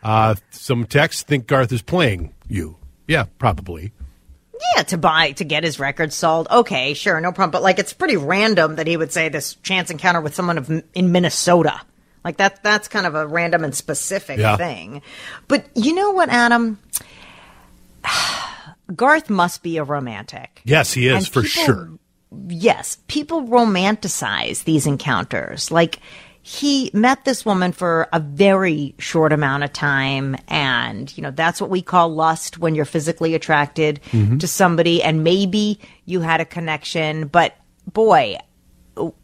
Uh, 0.02 0.34
some 0.50 0.84
texts 0.84 1.22
think 1.22 1.46
Garth 1.46 1.72
is 1.72 1.82
playing 1.82 2.34
you. 2.48 2.76
Yeah, 3.06 3.26
probably. 3.38 3.92
Yeah, 4.76 4.82
to 4.84 4.98
buy 4.98 5.32
to 5.32 5.44
get 5.44 5.64
his 5.64 5.78
record 5.78 6.12
sold. 6.12 6.48
Okay, 6.50 6.94
sure, 6.94 7.20
no 7.20 7.32
problem. 7.32 7.50
But 7.50 7.62
like, 7.62 7.78
it's 7.78 7.92
pretty 7.92 8.16
random 8.16 8.76
that 8.76 8.86
he 8.86 8.96
would 8.96 9.12
say 9.12 9.28
this 9.28 9.54
chance 9.56 9.90
encounter 9.90 10.20
with 10.20 10.34
someone 10.34 10.58
of 10.58 10.70
in 10.94 11.12
Minnesota. 11.12 11.80
Like 12.24 12.38
that. 12.38 12.62
That's 12.62 12.88
kind 12.88 13.06
of 13.06 13.14
a 13.14 13.26
random 13.26 13.64
and 13.64 13.74
specific 13.74 14.38
Yeah. 14.38 14.56
thing. 14.56 15.02
But 15.46 15.66
you 15.74 15.94
know 15.94 16.10
what, 16.10 16.28
Adam? 16.28 16.78
Garth 18.94 19.28
must 19.30 19.62
be 19.62 19.76
a 19.76 19.84
romantic. 19.84 20.60
Yes, 20.64 20.92
he 20.92 21.08
is 21.08 21.14
And 21.16 21.28
for 21.28 21.42
people- 21.42 21.64
sure. 21.64 21.90
yes, 22.48 22.98
people 23.06 23.42
romanticize 23.42 24.64
these 24.64 24.86
encounters. 24.86 25.70
Like 25.70 25.98
he 26.48 26.90
met 26.94 27.26
this 27.26 27.44
woman 27.44 27.72
for 27.72 28.08
a 28.10 28.18
very 28.18 28.94
short 28.98 29.34
amount 29.34 29.64
of 29.64 29.70
time 29.70 30.34
and 30.48 31.14
you 31.14 31.22
know 31.22 31.30
that's 31.30 31.60
what 31.60 31.68
we 31.68 31.82
call 31.82 32.08
lust 32.08 32.56
when 32.56 32.74
you're 32.74 32.86
physically 32.86 33.34
attracted 33.34 34.00
mm-hmm. 34.12 34.38
to 34.38 34.48
somebody 34.48 35.02
and 35.02 35.22
maybe 35.22 35.78
you 36.06 36.20
had 36.22 36.40
a 36.40 36.46
connection 36.46 37.26
but 37.26 37.54
boy 37.92 38.38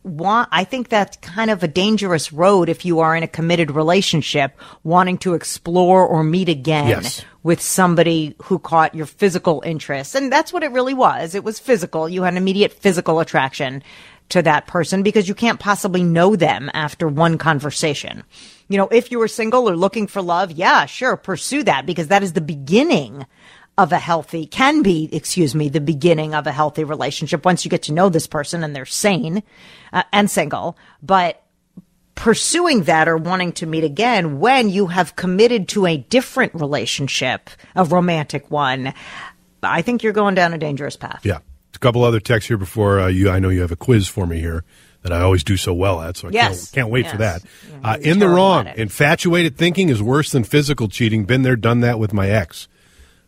want, 0.03 0.49
I 0.53 0.65
think 0.65 0.89
that's 0.89 1.17
kind 1.17 1.51
of 1.51 1.63
a 1.63 1.69
dangerous 1.69 2.33
road 2.33 2.69
if 2.69 2.85
you 2.85 3.01
are 3.01 3.17
in 3.17 3.23
a 3.23 3.29
committed 3.29 3.71
relationship 3.71 4.57
wanting 4.83 5.19
to 5.19 5.35
explore 5.35 6.07
or 6.07 6.23
meet 6.23 6.49
again 6.49 6.89
Yes. 6.89 7.25
with 7.43 7.61
somebody 7.61 8.37
who 8.43 8.59
caught 8.59 8.95
your 8.95 9.07
physical 9.07 9.63
interest. 9.65 10.15
And 10.15 10.31
that's 10.31 10.53
what 10.53 10.63
it 10.63 10.73
really 10.73 10.95
was. 10.95 11.35
It 11.35 11.45
was 11.45 11.59
physical. 11.59 12.09
You 12.09 12.23
had 12.23 12.35
an 12.35 12.39
immediate 12.39 12.73
physical 12.73 13.21
attraction. 13.21 13.83
To 14.31 14.43
that 14.43 14.67
person 14.67 15.03
because 15.03 15.29
you 15.29 15.35
can't 15.35 15.61
possibly 15.61 16.03
know 16.03 16.37
them 16.37 16.71
after 16.75 17.09
one 17.09 17.39
conversation. 17.39 18.25
You 18.69 18.79
know, 18.79 18.89
if 18.89 19.11
you 19.11 19.19
were 19.19 19.29
single 19.29 19.69
or 19.69 19.77
looking 19.77 20.07
for 20.07 20.23
love, 20.23 20.51
yeah, 20.51 20.87
sure, 20.87 21.17
pursue 21.17 21.63
that 21.65 21.87
because 21.87 22.09
that 22.09 22.23
is 22.23 22.33
the 22.33 22.41
beginning 22.41 23.27
of 23.77 23.93
a 23.93 23.99
healthy, 23.99 24.47
can 24.47 24.83
be, 24.83 25.09
excuse 25.13 25.55
me, 25.55 25.69
the 25.69 25.81
beginning 25.81 26.35
of 26.35 26.47
a 26.47 26.53
healthy 26.53 26.85
relationship 26.85 27.45
once 27.45 27.65
you 27.65 27.71
get 27.71 27.83
to 27.83 27.93
know 27.93 28.09
this 28.09 28.27
person 28.27 28.63
and 28.63 28.75
they're 28.75 28.87
sane 28.87 29.43
uh, 29.93 30.05
and 30.13 30.31
single. 30.31 30.79
But 31.03 31.43
pursuing 32.15 32.85
that 32.85 33.09
or 33.09 33.17
wanting 33.17 33.53
to 33.53 33.67
meet 33.67 33.85
again 33.85 34.39
when 34.39 34.71
you 34.71 34.87
have 34.87 35.17
committed 35.17 35.69
to 35.69 35.87
a 35.87 35.97
different 35.97 36.55
relationship, 36.55 37.51
a 37.75 37.85
romantic 37.85 38.51
one, 38.51 38.95
I 39.63 39.83
think 39.83 40.03
you're 40.03 40.13
going 40.13 40.35
down 40.35 40.55
a 40.55 40.59
dangerous 40.59 40.97
path. 40.97 41.23
Yeah. 41.25 41.39
Couple 41.85 42.03
other 42.03 42.19
texts 42.19 42.49
here 42.49 42.57
before 42.57 42.99
uh, 42.99 43.09
you. 43.09 43.29
I 43.29 43.39
know 43.39 43.51
you 43.51 43.61
have 43.61 43.71
a 43.71 43.77
quiz 43.77 44.09
for 44.09 44.27
me 44.27 44.41
here 44.41 44.65
that 45.03 45.13
I 45.13 45.21
always 45.21 45.45
do 45.45 45.59
so 45.59 45.75
well 45.75 46.01
at, 46.01 46.17
so 46.17 46.29
I 46.29 46.31
Yes. 46.31 46.71
can't, 46.71 46.73
can't 46.73 46.89
wait 46.89 47.05
Yes. 47.05 47.13
for 47.13 47.19
that. 47.19 47.43
Yeah, 47.83 47.91
Uh, 47.91 47.97
in 47.99 48.21
the 48.21 48.29
wrong. 48.31 48.67
Infatuated 48.75 49.59
thinking 49.59 49.91
is 49.91 50.03
worse 50.03 50.31
than 50.31 50.45
physical 50.45 50.89
cheating. 50.89 51.27
Been 51.27 51.43
there, 51.43 51.57
done 51.57 51.81
that 51.81 51.99
with 51.99 52.15
my 52.15 52.31
ex. 52.31 52.69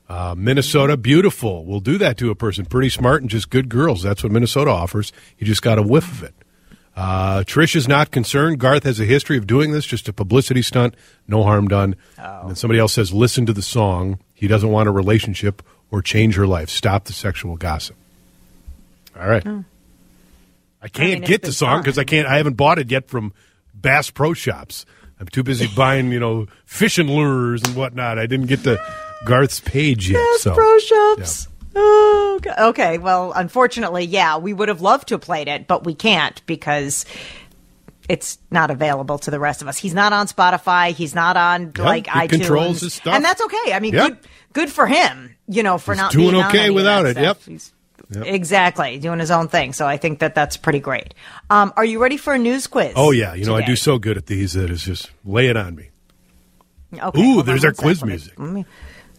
Uh, 0.08 0.34
Minnesota, 0.38 0.96
beautiful. 0.96 1.66
We'll 1.66 1.80
do 1.80 1.98
that 1.98 2.16
to 2.16 2.30
a 2.30 2.34
person. 2.34 2.64
Pretty 2.64 2.88
smart 2.88 3.20
and 3.20 3.28
just 3.30 3.50
good 3.50 3.68
girls. 3.68 4.02
That's 4.02 4.22
what 4.22 4.32
Minnesota 4.32 4.70
offers. 4.70 5.12
You 5.36 5.46
just 5.46 5.60
got 5.60 5.76
a 5.78 5.82
whiff 5.82 6.10
of 6.10 6.22
it. 6.22 6.34
Uh, 6.96 7.40
Trish 7.40 7.76
is 7.76 7.86
not 7.86 8.10
concerned. 8.10 8.58
Garth 8.58 8.84
has 8.84 8.98
a 8.98 9.04
history 9.04 9.36
of 9.36 9.46
doing 9.46 9.72
this, 9.72 9.84
just 9.84 10.08
a 10.08 10.14
publicity 10.14 10.62
stunt. 10.62 10.94
No 11.28 11.42
harm 11.42 11.68
done. 11.68 11.94
And 12.16 12.48
then 12.48 12.56
somebody 12.56 12.80
else 12.80 12.94
says, 12.94 13.12
listen 13.12 13.44
to 13.44 13.52
the 13.52 13.60
song. 13.60 14.18
He 14.32 14.48
doesn't 14.48 14.70
want 14.70 14.88
a 14.88 14.92
relationship 14.92 15.60
or 15.90 16.00
change 16.00 16.36
her 16.36 16.46
life. 16.46 16.70
Stop 16.70 17.04
the 17.04 17.12
sexual 17.12 17.56
gossip. 17.58 17.96
All 19.18 19.28
right. 19.28 19.46
Oh. 19.46 19.64
I 20.82 20.88
can't 20.88 21.20
mean, 21.20 21.28
get 21.28 21.42
the 21.42 21.52
song 21.52 21.80
because 21.80 21.98
I 21.98 22.04
can't. 22.04 22.28
I 22.28 22.36
haven't 22.36 22.54
bought 22.54 22.78
it 22.78 22.90
yet 22.90 23.08
from 23.08 23.32
Bass 23.74 24.10
Pro 24.10 24.34
Shops. 24.34 24.86
I'm 25.18 25.26
too 25.26 25.42
busy 25.42 25.66
buying, 25.74 26.12
you 26.12 26.20
know, 26.20 26.46
fishing 26.66 27.08
lures 27.08 27.62
and 27.62 27.74
whatnot. 27.74 28.18
I 28.18 28.26
didn't 28.26 28.46
get 28.46 28.62
to 28.64 28.78
Garth's 29.24 29.60
page 29.60 30.10
yet. 30.10 30.18
Bass 30.18 30.42
so 30.42 30.54
Pro 30.54 30.78
Shops. 30.78 31.48
Oh, 31.74 32.40
okay. 32.58 32.98
Well, 32.98 33.32
unfortunately, 33.34 34.04
yeah, 34.04 34.36
we 34.38 34.52
would 34.52 34.68
have 34.68 34.80
loved 34.82 35.08
to 35.08 35.14
have 35.14 35.22
played 35.22 35.48
it, 35.48 35.66
but 35.66 35.84
we 35.84 35.94
can't 35.94 36.44
because 36.46 37.04
it's 38.08 38.38
not 38.50 38.70
available 38.70 39.18
to 39.20 39.30
the 39.30 39.40
rest 39.40 39.62
of 39.62 39.68
us. 39.68 39.76
He's 39.78 39.94
not 39.94 40.12
on 40.12 40.26
Spotify. 40.28 40.92
He's 40.92 41.14
not 41.14 41.36
on 41.36 41.72
Yeah, 41.76 41.84
like 41.84 42.06
he 42.06 42.12
iTunes. 42.12 42.28
controls 42.30 42.80
his 42.82 42.94
stuff. 42.94 43.14
and 43.14 43.24
that's 43.24 43.40
okay. 43.42 43.72
I 43.72 43.80
mean, 43.80 43.94
Yeah. 43.94 44.08
good, 44.08 44.18
good 44.52 44.70
for 44.70 44.86
him. 44.86 45.34
You 45.48 45.62
know, 45.62 45.78
for 45.78 45.92
He's 45.94 46.00
not 46.00 46.12
doing 46.12 46.34
okay 46.36 46.70
without 46.70 47.06
it. 47.06 47.12
stuff. 47.12 47.22
Yep. 47.24 47.38
He's- 47.46 47.72
Yep. 48.10 48.24
Exactly, 48.26 48.98
doing 48.98 49.18
his 49.18 49.30
own 49.32 49.48
thing. 49.48 49.72
So 49.72 49.86
I 49.86 49.96
think 49.96 50.20
that 50.20 50.34
that's 50.34 50.56
pretty 50.56 50.78
great. 50.78 51.12
Um, 51.50 51.72
are 51.76 51.84
you 51.84 52.00
ready 52.00 52.16
for 52.16 52.32
a 52.34 52.38
news 52.38 52.66
quiz? 52.68 52.92
Oh 52.94 53.10
yeah, 53.10 53.34
you 53.34 53.44
know 53.44 53.56
I 53.56 53.62
do 53.64 53.74
so 53.76 53.98
good 53.98 54.16
at 54.16 54.26
these 54.26 54.52
that 54.52 54.70
it's 54.70 54.84
just 54.84 55.10
lay 55.24 55.48
it 55.48 55.56
on 55.56 55.74
me. 55.74 55.90
Okay, 56.94 57.20
Ooh, 57.20 57.24
hold 57.24 57.38
on 57.40 57.46
there's 57.46 57.64
our 57.64 57.72
quiz 57.72 57.98
sec. 57.98 58.02
Let 58.02 58.06
me- 58.08 58.12
music. 58.12 58.38
Let 58.38 58.50
me, 58.52 58.64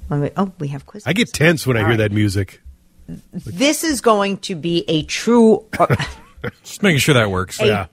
let 0.10 0.20
me, 0.22 0.30
oh, 0.38 0.52
we 0.60 0.70
have 0.70 0.86
quiz. 0.86 1.04
I 1.06 1.12
get 1.14 1.34
tense 1.34 1.68
when 1.68 1.76
I 1.76 1.82
All 1.82 1.86
hear 1.88 1.98
right. 1.98 2.10
that 2.10 2.12
music. 2.14 2.62
This 3.34 3.84
is 3.84 4.00
going 4.02 4.38
to 4.40 4.56
be 4.56 4.86
a 4.88 5.04
true. 5.04 5.66
Just 6.64 6.82
making 6.82 7.00
sure 7.00 7.14
that 7.16 7.30
works. 7.30 7.60
Yeah. 7.62 7.88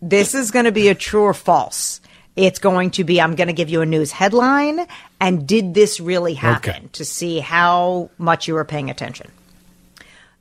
this 0.00 0.34
is 0.34 0.50
going 0.50 0.64
to 0.64 0.72
be 0.72 0.88
a 0.88 0.94
true 0.94 1.22
or 1.22 1.34
false. 1.34 2.00
It's 2.34 2.58
going 2.58 2.90
to 2.92 3.04
be 3.04 3.20
I'm 3.20 3.34
going 3.36 3.46
to 3.48 3.52
give 3.52 3.68
you 3.68 3.82
a 3.82 3.86
news 3.86 4.10
headline 4.10 4.86
and 5.20 5.46
did 5.46 5.74
this 5.74 6.00
really 6.00 6.34
happen 6.34 6.70
Okay. 6.74 6.88
to 6.94 7.04
see 7.04 7.38
how 7.40 8.10
much 8.18 8.48
you 8.48 8.54
were 8.54 8.64
paying 8.64 8.88
attention. 8.90 9.30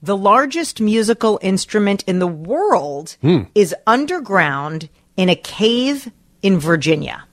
The 0.03 0.17
largest 0.17 0.81
musical 0.81 1.39
instrument 1.43 2.03
in 2.07 2.19
the 2.19 2.27
world 2.27 3.17
Hmm. 3.21 3.41
is 3.53 3.75
underground 3.85 4.89
in 5.15 5.29
a 5.29 5.35
cave 5.35 6.11
in 6.41 6.59
Virginia. 6.59 7.25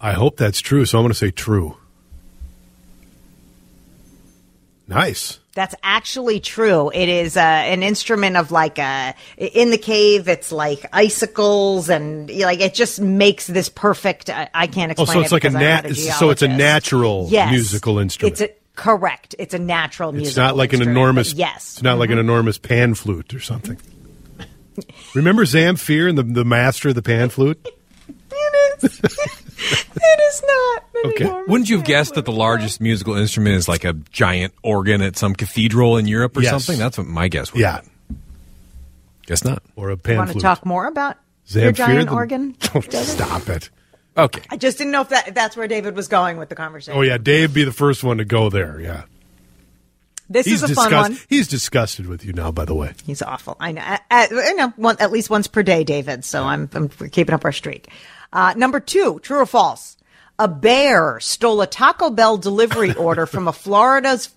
I 0.00 0.12
hope 0.12 0.36
that's 0.36 0.60
true. 0.60 0.84
So 0.84 0.98
I'm 0.98 1.02
going 1.02 1.10
to 1.10 1.18
say 1.18 1.32
true. 1.32 1.76
Nice. 4.86 5.38
That's 5.54 5.74
actually 5.82 6.38
true. 6.40 6.90
It 6.94 7.08
is 7.08 7.36
uh, 7.36 7.40
an 7.40 7.82
instrument 7.82 8.36
of 8.36 8.52
like 8.52 8.78
a 8.78 9.14
in 9.36 9.70
the 9.70 9.76
cave. 9.76 10.28
It's 10.28 10.52
like 10.52 10.86
icicles 10.92 11.90
and 11.90 12.30
like 12.30 12.60
it 12.60 12.74
just 12.74 13.00
makes 13.00 13.46
this 13.48 13.68
perfect. 13.68 14.30
I, 14.30 14.48
I 14.54 14.66
can't 14.68 14.90
Oh, 14.96 15.02
explain. 15.02 15.14
so 15.14 15.18
it 15.20 15.22
it's 15.24 15.32
like 15.32 15.44
a 15.44 15.50
nat. 15.50 15.84
it's- 15.86 16.18
So 16.18 16.30
it's 16.30 16.42
a 16.42 16.48
natural 16.48 17.26
Yes. 17.28 17.50
musical 17.50 17.98
instrument. 17.98 18.40
It's 18.40 18.52
a, 18.52 18.54
correct. 18.78 19.34
It's 19.38 19.52
a 19.52 19.58
natural 19.58 20.12
music. 20.12 20.28
It's 20.28 20.36
not 20.36 20.56
like 20.56 20.72
an 20.72 20.80
enormous. 20.80 21.34
Yes. 21.34 21.74
It's 21.74 21.82
not 21.82 21.98
like 21.98 22.08
an 22.08 22.14
mm-hmm. 22.14 22.20
enormous 22.30 22.56
pan 22.56 22.94
flute 22.94 23.34
or 23.34 23.40
something. 23.40 23.76
Remember 25.14 25.44
Zamfir 25.44 26.08
and 26.08 26.16
the 26.16 26.22
the 26.22 26.44
master 26.44 26.90
of 26.90 26.94
the 26.94 27.02
pan 27.02 27.28
flute? 27.28 27.58
It 28.30 28.84
is. 28.84 29.00
it 29.00 30.20
is 30.20 30.42
not. 30.46 30.84
an 30.94 31.10
Okay. 31.10 31.42
Wouldn't 31.48 31.68
you 31.68 31.78
have 31.78 31.84
guessed 31.86 32.14
that 32.14 32.24
the 32.24 32.32
largest 32.32 32.80
musical 32.80 33.14
instrument 33.16 33.56
is 33.56 33.68
like 33.68 33.84
a 33.84 33.94
giant 34.12 34.54
organ 34.62 35.02
at 35.02 35.16
some 35.16 35.34
cathedral 35.34 35.96
in 35.96 36.06
Europe 36.06 36.36
or 36.36 36.42
Yes. 36.42 36.50
something? 36.50 36.78
That's 36.78 36.96
what 36.96 37.08
my 37.08 37.26
guess 37.28 37.52
would 37.52 37.60
Yeah. 37.60 37.80
Guess 39.26 39.44
not. 39.44 39.62
or 39.74 39.90
a 39.90 39.96
pan 39.96 40.14
flute. 40.14 40.18
Want 40.18 40.32
to 40.32 40.40
talk 40.40 40.64
more 40.64 40.86
about 40.86 41.16
your 41.48 41.72
giant 41.72 42.08
the- 42.08 42.14
organ? 42.14 42.56
Don't 42.72 42.92
stop 42.92 43.48
it. 43.48 43.70
Okay. 44.18 44.42
I 44.50 44.56
just 44.56 44.78
didn't 44.78 44.90
know 44.90 45.02
if 45.02 45.10
that 45.10 45.34
that's 45.34 45.56
where 45.56 45.68
David 45.68 45.94
was 45.94 46.08
going 46.08 46.38
with 46.38 46.48
the 46.48 46.56
conversation. 46.56 46.98
Oh 46.98 47.02
yeah, 47.02 47.18
Dave 47.18 47.54
be 47.54 47.62
the 47.64 47.72
first 47.72 48.02
one 48.02 48.18
to 48.18 48.24
go 48.24 48.50
there. 48.50 48.80
Yeah, 48.80 49.04
This 50.28 50.44
he's 50.46 50.62
is 50.62 50.72
a 50.72 50.74
fun 50.74 50.92
one. 50.92 51.18
He's 51.28 51.46
disgusted 51.46 52.06
with 52.06 52.24
you 52.24 52.32
now. 52.32 52.50
By 52.50 52.64
the 52.64 52.74
way, 52.74 52.94
He's 53.06 53.22
awful. 53.22 53.56
I 53.60 53.72
know. 53.72 53.80
At, 53.82 54.04
at, 54.10 54.32
I 54.32 54.52
know 54.52 54.72
one, 54.76 54.96
at 54.98 55.12
least 55.12 55.30
once 55.30 55.46
per 55.46 55.62
day, 55.62 55.84
David. 55.84 56.24
So 56.24 56.42
I'm, 56.42 56.68
I'm 56.74 56.90
we're 56.98 57.08
keeping 57.08 57.34
up 57.34 57.44
our 57.44 57.52
streak. 57.52 57.88
Uh, 58.32 58.54
number 58.56 58.80
two, 58.80 59.20
true 59.20 59.38
or 59.38 59.46
false? 59.46 59.96
A 60.40 60.48
bear 60.48 61.18
stole 61.20 61.60
a 61.60 61.66
Taco 61.66 62.10
Bell 62.10 62.36
delivery 62.36 62.94
order 62.96 63.24
from 63.26 63.46
a 63.48 63.52
Florida's 63.52 64.30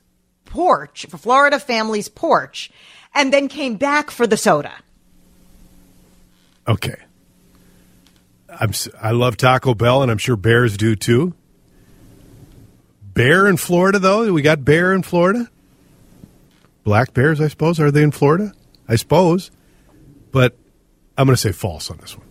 porch, 0.46 1.06
a 1.12 1.18
Florida 1.18 1.60
family's 1.60 2.08
porch, 2.08 2.72
and 3.16 3.34
then 3.34 3.48
came 3.48 3.78
back 3.78 4.12
for 4.12 4.28
the 4.28 4.38
soda. 4.38 4.74
okay. 6.68 6.96
I'm. 8.60 8.72
I 9.02 9.12
love 9.12 9.38
Taco 9.38 9.74
Bell, 9.74 10.02
and 10.02 10.12
I'm 10.12 10.18
sure 10.18 10.36
Bears 10.36 10.78
do 10.78 10.96
too. 10.96 11.34
Bear 13.14 13.48
in 13.48 13.58
Florida, 13.58 14.00
though. 14.00 14.32
We 14.32 14.42
got 14.42 14.64
bear 14.64 14.94
in 14.94 15.04
Florida. 15.04 15.50
Black 16.84 17.14
bears, 17.14 17.40
I 17.42 17.48
suppose. 17.48 17.80
Are 17.80 17.92
they 17.92 18.04
in 18.04 18.12
Florida? 18.12 18.54
I 18.88 18.96
suppose. 18.96 19.52
But 20.32 20.56
I'm 21.18 21.28
going 21.28 21.36
to 21.36 21.42
say 21.42 21.52
false 21.52 21.92
on 21.92 21.98
this 21.98 22.18
one. 22.18 22.28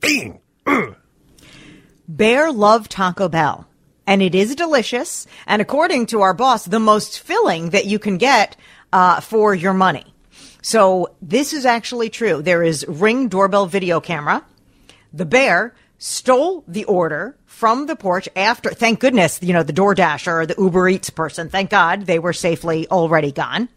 Bing. 0.00 0.40
Bear 2.08 2.52
love 2.52 2.88
Taco 2.88 3.28
Bell. 3.28 3.66
And 4.06 4.22
it 4.22 4.34
is 4.34 4.54
delicious. 4.54 5.26
And 5.46 5.62
according 5.62 6.06
to 6.06 6.22
our 6.22 6.34
boss, 6.34 6.64
the 6.64 6.80
most 6.80 7.20
filling 7.20 7.70
that 7.70 7.86
you 7.86 7.98
can 7.98 8.18
get 8.18 8.56
uh, 8.92 9.20
for 9.20 9.54
your 9.54 9.74
money. 9.74 10.11
So 10.62 11.14
this 11.20 11.52
is 11.52 11.66
actually 11.66 12.08
true. 12.08 12.40
There 12.40 12.62
is 12.62 12.86
Ring 12.88 13.28
doorbell 13.28 13.66
video 13.66 14.00
camera. 14.00 14.44
The 15.12 15.26
bear 15.26 15.74
stole 15.98 16.64
the 16.66 16.84
order 16.84 17.36
from 17.44 17.86
the 17.86 17.96
porch 17.96 18.28
after, 18.34 18.70
thank 18.70 19.00
goodness, 19.00 19.40
you 19.42 19.52
know, 19.52 19.62
the 19.62 19.72
DoorDasher 19.72 20.32
or 20.32 20.46
the 20.46 20.54
Uber 20.58 20.88
Eats 20.88 21.10
person, 21.10 21.48
thank 21.48 21.70
God 21.70 22.06
they 22.06 22.18
were 22.18 22.32
safely 22.32 22.88
already 22.88 23.30
gone. 23.30 23.68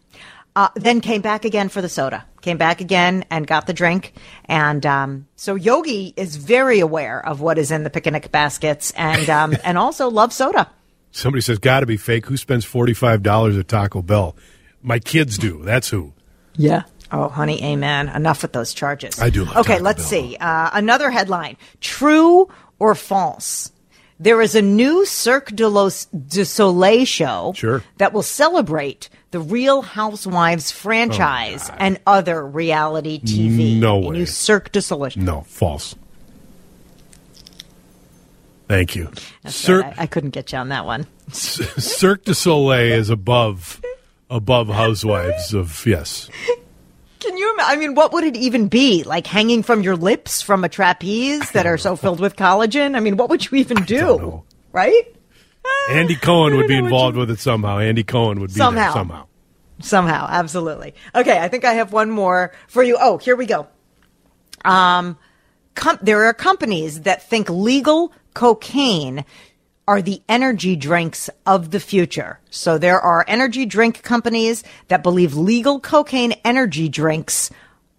Uh, 0.56 0.70
then 0.74 1.00
came 1.00 1.20
back 1.20 1.44
again 1.44 1.68
for 1.68 1.82
the 1.82 1.88
soda. 1.88 2.24
Came 2.40 2.56
back 2.56 2.80
again 2.80 3.24
and 3.30 3.46
got 3.46 3.66
the 3.66 3.74
drink. 3.74 4.14
And 4.46 4.86
um, 4.86 5.28
so 5.36 5.54
Yogi 5.54 6.14
is 6.16 6.36
very 6.36 6.80
aware 6.80 7.24
of 7.24 7.40
what 7.42 7.58
is 7.58 7.70
in 7.70 7.84
the 7.84 7.90
picnic 7.90 8.32
baskets 8.32 8.90
and 8.92 9.28
um, 9.28 9.54
and 9.64 9.76
also 9.76 10.08
loves 10.08 10.34
soda. 10.34 10.70
Somebody 11.10 11.42
says, 11.42 11.58
got 11.58 11.80
to 11.80 11.86
be 11.86 11.96
fake. 11.96 12.26
Who 12.26 12.36
spends 12.36 12.64
$45 12.64 13.58
at 13.58 13.68
Taco 13.68 14.02
Bell? 14.02 14.36
My 14.82 14.98
kids 14.98 15.36
do. 15.38 15.62
That's 15.62 15.90
who. 15.90 16.14
Yeah. 16.56 16.82
Oh, 17.12 17.28
honey, 17.28 17.62
amen. 17.62 18.08
Enough 18.08 18.42
with 18.42 18.52
those 18.52 18.74
charges. 18.74 19.20
I 19.20 19.30
do 19.30 19.44
love 19.44 19.58
Okay, 19.58 19.78
let's 19.78 20.02
Bell. 20.10 20.22
see. 20.22 20.36
Uh, 20.40 20.70
another 20.72 21.10
headline: 21.10 21.56
True 21.80 22.48
or 22.78 22.94
false? 22.94 23.70
There 24.18 24.40
is 24.40 24.54
a 24.54 24.62
new 24.62 25.04
Cirque 25.04 25.50
du, 25.54 25.68
Los, 25.68 26.06
du 26.06 26.44
Soleil 26.46 27.04
show 27.04 27.52
Sure. 27.54 27.82
that 27.98 28.14
will 28.14 28.22
celebrate 28.22 29.10
the 29.30 29.38
Real 29.40 29.82
Housewives 29.82 30.70
franchise 30.70 31.70
and 31.76 32.00
other 32.06 32.44
reality 32.46 33.20
TV. 33.20 33.78
No 33.78 33.96
A 33.96 34.00
way. 34.08 34.16
new 34.18 34.26
Cirque 34.26 34.72
du 34.72 34.80
Soleil. 34.80 35.12
No, 35.16 35.42
false. 35.42 35.94
Thank 38.68 38.96
you. 38.96 39.10
That's 39.42 39.54
Cir- 39.54 39.80
right. 39.82 39.94
I, 39.98 40.02
I 40.04 40.06
couldn't 40.06 40.30
get 40.30 40.52
you 40.52 40.58
on 40.58 40.70
that 40.70 40.86
one. 40.86 41.06
Cirque 41.30 42.24
du 42.24 42.34
Soleil 42.34 42.98
is 42.98 43.10
above 43.10 43.80
above 44.30 44.68
Housewives 44.68 45.54
of 45.54 45.84
yes. 45.86 46.28
Can 47.20 47.36
you? 47.36 47.56
I 47.60 47.76
mean, 47.76 47.94
what 47.94 48.12
would 48.12 48.24
it 48.24 48.36
even 48.36 48.68
be? 48.68 49.02
Like 49.02 49.26
hanging 49.26 49.62
from 49.62 49.82
your 49.82 49.96
lips 49.96 50.42
from 50.42 50.64
a 50.64 50.68
trapeze 50.68 51.50
that 51.52 51.66
are 51.66 51.78
so 51.78 51.96
filled 51.96 52.20
with 52.20 52.36
collagen? 52.36 52.96
I 52.96 53.00
mean, 53.00 53.16
what 53.16 53.30
would 53.30 53.50
you 53.50 53.58
even 53.58 53.82
do? 53.84 54.42
Right? 54.72 55.12
Andy 55.90 56.14
Cohen 56.14 56.56
would 56.56 56.68
be 56.68 56.76
involved 56.76 57.16
you- 57.16 57.20
with 57.20 57.30
it 57.30 57.40
somehow. 57.40 57.78
Andy 57.78 58.04
Cohen 58.04 58.38
would 58.40 58.50
be 58.50 58.54
Somehow. 58.56 58.92
somehow. 58.92 59.26
somehow. 59.80 60.26
Absolutely. 60.30 60.94
Okay, 61.14 61.38
I 61.40 61.48
think 61.48 61.64
I 61.64 61.72
have 61.74 61.92
one 61.92 62.10
more 62.10 62.52
for 62.68 62.82
you. 62.84 62.96
Oh, 63.00 63.18
here 63.18 63.34
we 63.34 63.46
go. 63.46 63.66
Um, 64.64 65.16
com- 65.74 65.98
there 66.02 66.24
are 66.26 66.34
companies 66.34 67.02
that 67.02 67.28
think 67.28 67.48
legal 67.50 68.12
cocaine 68.34 69.24
are 69.88 70.02
the 70.02 70.20
energy 70.28 70.74
drinks 70.76 71.30
of 71.46 71.70
the 71.70 71.80
future. 71.80 72.40
So 72.50 72.76
there 72.78 73.00
are 73.00 73.24
energy 73.28 73.66
drink 73.66 74.02
companies 74.02 74.64
that 74.88 75.02
believe 75.02 75.34
legal 75.34 75.78
cocaine 75.80 76.32
energy 76.44 76.88
drinks 76.88 77.50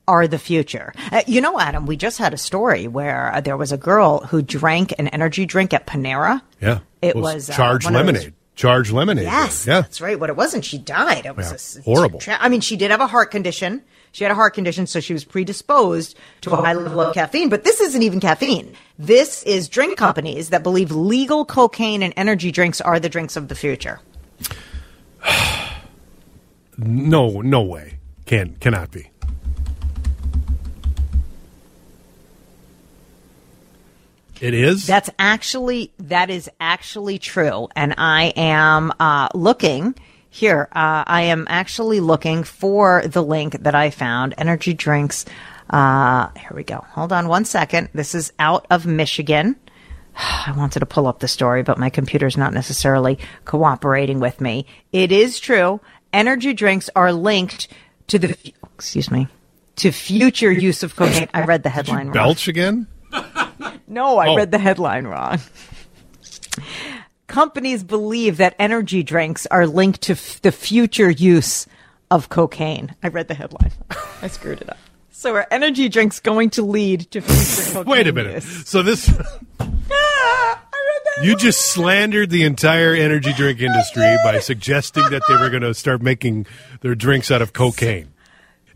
are 0.07 0.27
the 0.27 0.39
future. 0.39 0.93
Uh, 1.11 1.21
you 1.27 1.41
know, 1.41 1.59
Adam, 1.59 1.85
we 1.85 1.97
just 1.97 2.17
had 2.17 2.33
a 2.33 2.37
story 2.37 2.87
where 2.87 3.33
uh, 3.33 3.41
there 3.41 3.57
was 3.57 3.71
a 3.71 3.77
girl 3.77 4.19
who 4.19 4.41
drank 4.41 4.93
an 4.97 5.07
energy 5.09 5.45
drink 5.45 5.73
at 5.73 5.85
Panera. 5.85 6.41
Yeah. 6.61 6.79
It 7.01 7.15
Well, 7.15 7.35
was 7.35 7.49
uh, 7.49 7.53
charged 7.53 7.87
those- 7.87 7.93
lemonade. 7.93 8.33
Charged 8.57 8.91
lemonade. 8.91 9.23
Yes, 9.23 9.65
Yeah. 9.65 9.81
that's 9.81 10.01
right. 10.01 10.19
What 10.19 10.29
it 10.29 10.35
wasn't, 10.35 10.65
she 10.65 10.77
died. 10.77 11.25
It 11.25 11.37
was 11.37 11.75
Yeah, 11.77 11.81
a 11.81 11.83
horrible. 11.85 12.19
tra- 12.19 12.37
I 12.41 12.49
mean, 12.49 12.59
she 12.59 12.75
did 12.75 12.91
have 12.91 12.99
a 12.99 13.07
heart 13.07 13.31
condition. 13.31 13.83
She 14.11 14.23
had 14.23 14.31
a 14.31 14.35
heart 14.35 14.53
condition, 14.55 14.87
so 14.87 14.99
she 14.99 15.13
was 15.13 15.23
predisposed 15.23 16.17
to 16.41 16.51
a 16.51 16.55
high 16.55 16.73
level 16.73 16.99
of 16.99 17.13
caffeine. 17.13 17.49
But 17.49 17.63
this 17.63 17.79
isn't 17.79 18.01
even 18.01 18.19
caffeine. 18.19 18.73
This 18.97 19.43
is 19.43 19.69
drink 19.69 19.95
companies 19.97 20.49
that 20.49 20.63
believe 20.63 20.91
legal 20.91 21.45
cocaine 21.45 22.01
and 22.01 22.13
energy 22.17 22.51
drinks 22.51 22.81
are 22.81 22.99
the 22.99 23.09
drinks 23.09 23.35
of 23.37 23.47
the 23.47 23.55
future. 23.55 23.99
No, 26.79 27.41
no 27.41 27.61
way. 27.63 27.97
Can 28.27 28.55
cannot 28.59 28.91
be. 28.91 29.09
It 34.41 34.53
is. 34.53 34.85
That's 34.85 35.09
actually 35.17 35.91
that 35.99 36.29
is 36.29 36.49
actually 36.59 37.19
true, 37.19 37.69
and 37.75 37.95
I 37.97 38.33
am 38.35 38.91
uh, 38.99 39.29
looking 39.33 39.95
here. 40.29 40.67
Uh, 40.71 41.03
I 41.07 41.23
am 41.23 41.47
actually 41.49 41.99
looking 41.99 42.43
for 42.43 43.03
the 43.05 43.23
link 43.23 43.63
that 43.63 43.75
I 43.75 43.89
found. 43.89 44.35
Energy 44.37 44.73
drinks. 44.73 45.25
Uh, 45.69 46.29
here 46.37 46.51
we 46.53 46.63
go. 46.63 46.85
Hold 46.91 47.11
on 47.11 47.27
one 47.27 47.45
second. 47.45 47.89
This 47.93 48.15
is 48.15 48.31
out 48.39 48.65
of 48.69 48.85
Michigan. 48.85 49.55
I 50.15 50.53
wanted 50.55 50.79
to 50.79 50.85
pull 50.85 51.07
up 51.07 51.19
the 51.19 51.27
story, 51.27 51.63
but 51.63 51.77
my 51.77 51.89
computer's 51.89 52.37
not 52.37 52.53
necessarily 52.53 53.19
cooperating 53.45 54.19
with 54.19 54.39
me. 54.39 54.65
It 54.91 55.11
is 55.11 55.39
true. 55.39 55.81
Energy 56.13 56.53
drinks 56.53 56.89
are 56.95 57.11
linked 57.11 57.67
to 58.07 58.19
the 58.19 58.37
excuse 58.75 59.11
me 59.11 59.27
to 59.77 59.91
future 59.91 60.51
use 60.51 60.83
of 60.83 60.95
cocaine. 60.95 61.29
I 61.33 61.45
read 61.45 61.63
the 61.63 61.69
headline 61.69 62.07
wrong. 62.07 62.13
Belch 62.13 62.47
again? 62.47 62.87
No, 63.87 64.17
I 64.17 64.27
Oh. 64.29 64.35
read 64.35 64.51
the 64.51 64.57
headline 64.59 65.05
wrong. 65.07 65.39
Companies 67.27 67.83
believe 67.83 68.37
that 68.37 68.55
energy 68.57 69.03
drinks 69.03 69.45
are 69.47 69.67
linked 69.67 70.01
to 70.03 70.13
f- 70.13 70.41
the 70.41 70.51
future 70.51 71.09
use 71.09 71.67
of 72.09 72.29
cocaine. 72.29 72.95
I 73.03 73.09
read 73.09 73.27
the 73.27 73.33
headline. 73.33 73.71
I 74.21 74.27
screwed 74.27 74.61
it 74.61 74.69
up. 74.69 74.77
So 75.11 75.35
are 75.35 75.47
energy 75.51 75.89
drinks 75.89 76.19
going 76.19 76.51
to 76.51 76.61
lead 76.63 77.09
to 77.11 77.21
future 77.21 77.73
cocaine 77.73 77.85
Wait 77.91 78.07
a 78.07 78.13
minute. 78.13 78.35
use? 78.35 78.67
So 78.67 78.81
this 78.81 79.09
Ah, 79.59 79.63
I 79.89 80.77
read 80.77 81.01
that. 81.17 81.25
you 81.25 81.35
just 81.35 81.71
slandered 81.71 82.29
the 82.29 82.43
entire 82.43 82.93
energy 82.93 83.33
drink 83.33 83.59
industry 83.61 84.15
by 84.23 84.39
suggesting 84.39 85.03
that 85.09 85.21
they 85.27 85.35
were 85.35 85.49
going 85.49 85.63
to 85.63 85.73
start 85.73 86.01
making 86.01 86.45
their 86.81 86.95
drinks 86.95 87.29
out 87.31 87.41
of 87.41 87.51
cocaine. 87.53 88.07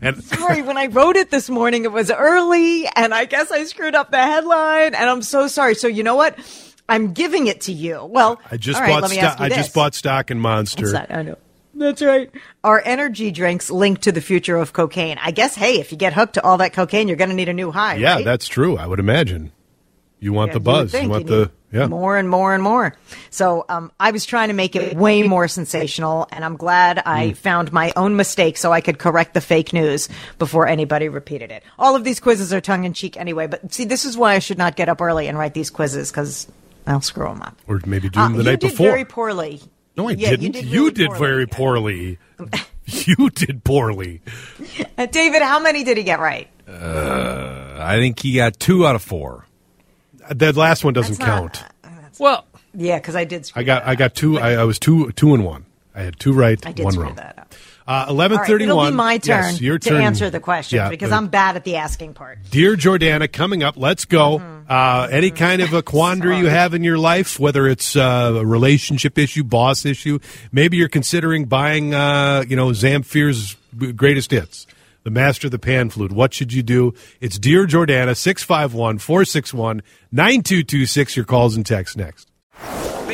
And 0.02 0.22
sorry. 0.24 0.62
When 0.62 0.76
I 0.76 0.86
wrote 0.86 1.16
it 1.16 1.30
this 1.30 1.48
morning, 1.48 1.84
it 1.84 1.92
was 1.92 2.10
early, 2.10 2.86
and 2.94 3.14
I 3.14 3.24
guess 3.24 3.50
I 3.50 3.64
screwed 3.64 3.94
up 3.94 4.10
the 4.10 4.18
headline, 4.20 4.94
and 4.94 5.08
I'm 5.08 5.22
so 5.22 5.46
sorry. 5.46 5.74
So 5.74 5.86
you 5.88 6.02
know 6.02 6.16
what? 6.16 6.38
I'm 6.88 7.12
giving 7.12 7.46
it 7.46 7.62
to 7.62 7.72
you. 7.72 8.04
Well, 8.04 8.40
I 8.50 8.56
just 8.56 8.78
right, 8.78 8.88
bought 8.88 9.02
let 9.02 9.10
me 9.10 9.16
stock. 9.16 9.30
ask 9.30 9.38
you 9.38 9.44
I 9.46 9.48
this. 9.48 9.58
just 9.58 9.74
bought 9.74 9.94
stock 9.94 10.30
in 10.30 10.40
Monster. 10.40 11.06
I 11.08 11.22
know. 11.22 11.38
That's 11.74 12.02
right. 12.02 12.30
Are 12.62 12.82
energy 12.84 13.30
drinks 13.30 13.70
linked 13.70 14.02
to 14.02 14.12
the 14.12 14.20
future 14.20 14.56
of 14.56 14.72
cocaine? 14.72 15.18
I 15.18 15.30
guess, 15.30 15.54
hey, 15.54 15.80
if 15.80 15.90
you 15.90 15.96
get 15.96 16.12
hooked 16.12 16.34
to 16.34 16.44
all 16.44 16.58
that 16.58 16.74
cocaine, 16.74 17.08
you're 17.08 17.16
going 17.16 17.30
to 17.30 17.36
need 17.36 17.48
a 17.48 17.54
new 17.54 17.70
high. 17.70 17.94
Yeah, 17.94 18.16
right? 18.16 18.24
that's 18.24 18.46
true. 18.46 18.76
I 18.76 18.86
would 18.86 19.00
imagine. 19.00 19.52
You 20.22 20.32
want 20.32 20.50
Yeah, 20.50 20.54
the 20.54 20.60
buzz. 20.60 20.92
You, 20.94 20.98
think 21.00 21.10
want 21.10 21.28
you 21.28 21.36
the 21.36 21.50
yeah. 21.72 21.86
more 21.88 22.16
and 22.16 22.28
more 22.30 22.54
and 22.54 22.62
more. 22.62 22.94
So 23.30 23.64
um, 23.68 23.90
I 23.98 24.12
was 24.12 24.24
trying 24.24 24.48
to 24.48 24.54
make 24.54 24.76
it 24.76 24.96
way 24.96 25.22
more 25.24 25.48
sensational, 25.48 26.28
and 26.30 26.44
I'm 26.44 26.56
glad 26.56 27.02
I 27.04 27.30
Mm. 27.30 27.36
found 27.36 27.72
my 27.72 27.92
own 27.96 28.14
mistake 28.14 28.56
so 28.56 28.72
I 28.72 28.80
could 28.80 28.98
correct 29.00 29.34
the 29.34 29.40
fake 29.40 29.72
news 29.72 30.08
before 30.38 30.68
anybody 30.68 31.08
repeated 31.08 31.50
it. 31.50 31.64
All 31.78 31.96
of 31.96 32.04
these 32.04 32.20
quizzes 32.20 32.52
are 32.52 32.60
tongue 32.60 32.84
in 32.84 32.92
cheek 32.92 33.16
anyway, 33.16 33.48
but 33.48 33.72
see, 33.74 33.84
this 33.84 34.04
is 34.04 34.16
why 34.16 34.34
I 34.34 34.38
should 34.38 34.58
not 34.58 34.76
get 34.76 34.88
up 34.88 35.00
early 35.00 35.26
and 35.26 35.36
write 35.36 35.54
these 35.54 35.70
quizzes 35.70 36.12
because 36.12 36.46
I'll 36.86 37.00
screw 37.00 37.26
them 37.26 37.42
up. 37.42 37.56
Or 37.66 37.80
maybe 37.84 38.08
do 38.08 38.20
Uh, 38.20 38.24
them 38.28 38.32
the 38.34 38.44
you 38.44 38.50
night 38.50 38.60
did 38.60 38.70
before. 38.70 38.86
very 38.86 39.04
poorly. 39.04 39.60
no, 39.96 40.08
I 40.08 40.12
Yeah, 40.12 40.30
didn't. 40.30 40.52
did 40.52 40.64
You 40.66 40.82
really 40.84 40.90
did 40.92 41.12
very 41.16 41.46
poorly. 41.48 42.18
you 42.86 43.28
did 43.30 43.64
poorly. 43.64 44.20
Uh, 44.96 45.06
David, 45.06 45.42
how 45.42 45.58
many 45.58 45.82
did 45.82 45.96
he 45.96 46.04
get 46.04 46.20
right? 46.20 46.48
I 46.68 47.96
think 47.98 48.20
he 48.20 48.34
got 48.36 48.58
two 48.60 48.86
out 48.86 48.94
of 48.94 49.02
four. 49.02 49.46
That 50.38 50.56
last 50.56 50.84
one 50.84 50.94
doesn't 50.94 51.18
not- 51.18 51.26
count. 51.26 51.64
Well, 52.18 52.44
Yeah, 52.74 52.98
because 52.98 53.16
I 53.16 53.24
did. 53.24 53.46
Screw 53.46 53.60
I 53.60 53.64
got 53.64 53.84
that 53.84 53.88
I 53.90 53.94
got 53.94 54.14
two. 54.14 54.38
I, 54.38 54.52
I 54.54 54.64
was 54.64 54.78
two 54.78 55.10
two 55.12 55.34
and 55.34 55.44
one. 55.44 55.64
I 55.94 56.02
had 56.02 56.18
two 56.18 56.32
right, 56.32 56.64
I 56.66 56.72
did 56.72 56.84
one 56.84 56.96
wrong. 56.98 57.14
that 57.16 57.38
up. 57.38 57.54
Uh, 57.86 58.06
Eleven 58.08 58.36
All 58.36 58.42
right, 58.42 58.48
thirty 58.48 58.64
it'll 58.64 58.84
be 58.86 58.92
my 58.92 59.18
turn 59.18 59.42
Yes, 59.54 59.60
your 59.60 59.78
to 59.78 59.88
turn. 59.90 60.00
answer 60.02 60.30
the 60.30 60.38
question 60.40 60.76
Yeah, 60.76 60.88
because 60.88 61.10
uh, 61.10 61.16
I'm 61.16 61.26
bad 61.28 61.56
at 61.56 61.64
the 61.64 61.76
asking 61.76 62.14
part. 62.14 62.38
Dear 62.50 62.76
Jordana, 62.76 63.30
coming 63.30 63.62
up, 63.62 63.76
let's 63.76 64.04
go. 64.04 64.38
Mm-hmm. 64.38 64.70
Uh, 64.70 65.08
any 65.10 65.30
kind 65.32 65.60
of 65.60 65.72
a 65.74 65.82
quandary 65.92 66.38
you 66.38 66.46
have 66.46 66.72
in 66.74 66.84
your 66.84 66.96
life, 66.96 67.40
whether 67.40 67.66
it's 67.66 67.96
uh, 67.96 68.34
a 68.36 68.46
relationship 68.46 69.18
issue, 69.18 69.42
boss 69.42 69.84
issue, 69.84 70.18
maybe 70.52 70.76
you're 70.76 70.88
considering 70.88 71.44
buying, 71.46 71.92
uh, 71.92 72.44
you 72.48 72.54
know, 72.56 72.68
Zamfir's 72.68 73.56
greatest 73.96 74.30
hits, 74.30 74.66
the 75.04 75.10
Master 75.10 75.46
of 75.46 75.50
the 75.50 75.58
Pan 75.58 75.90
Flute. 75.90 76.12
What 76.12 76.34
should 76.34 76.52
you 76.52 76.62
do? 76.62 76.94
It's 77.20 77.38
Dear 77.38 77.66
Jordana, 77.66 78.16
651 78.16 78.98
461 78.98 79.82
9226. 80.10 81.16
Your 81.16 81.24
calls 81.24 81.56
and 81.56 81.66
texts 81.66 81.96
next. 81.96 82.31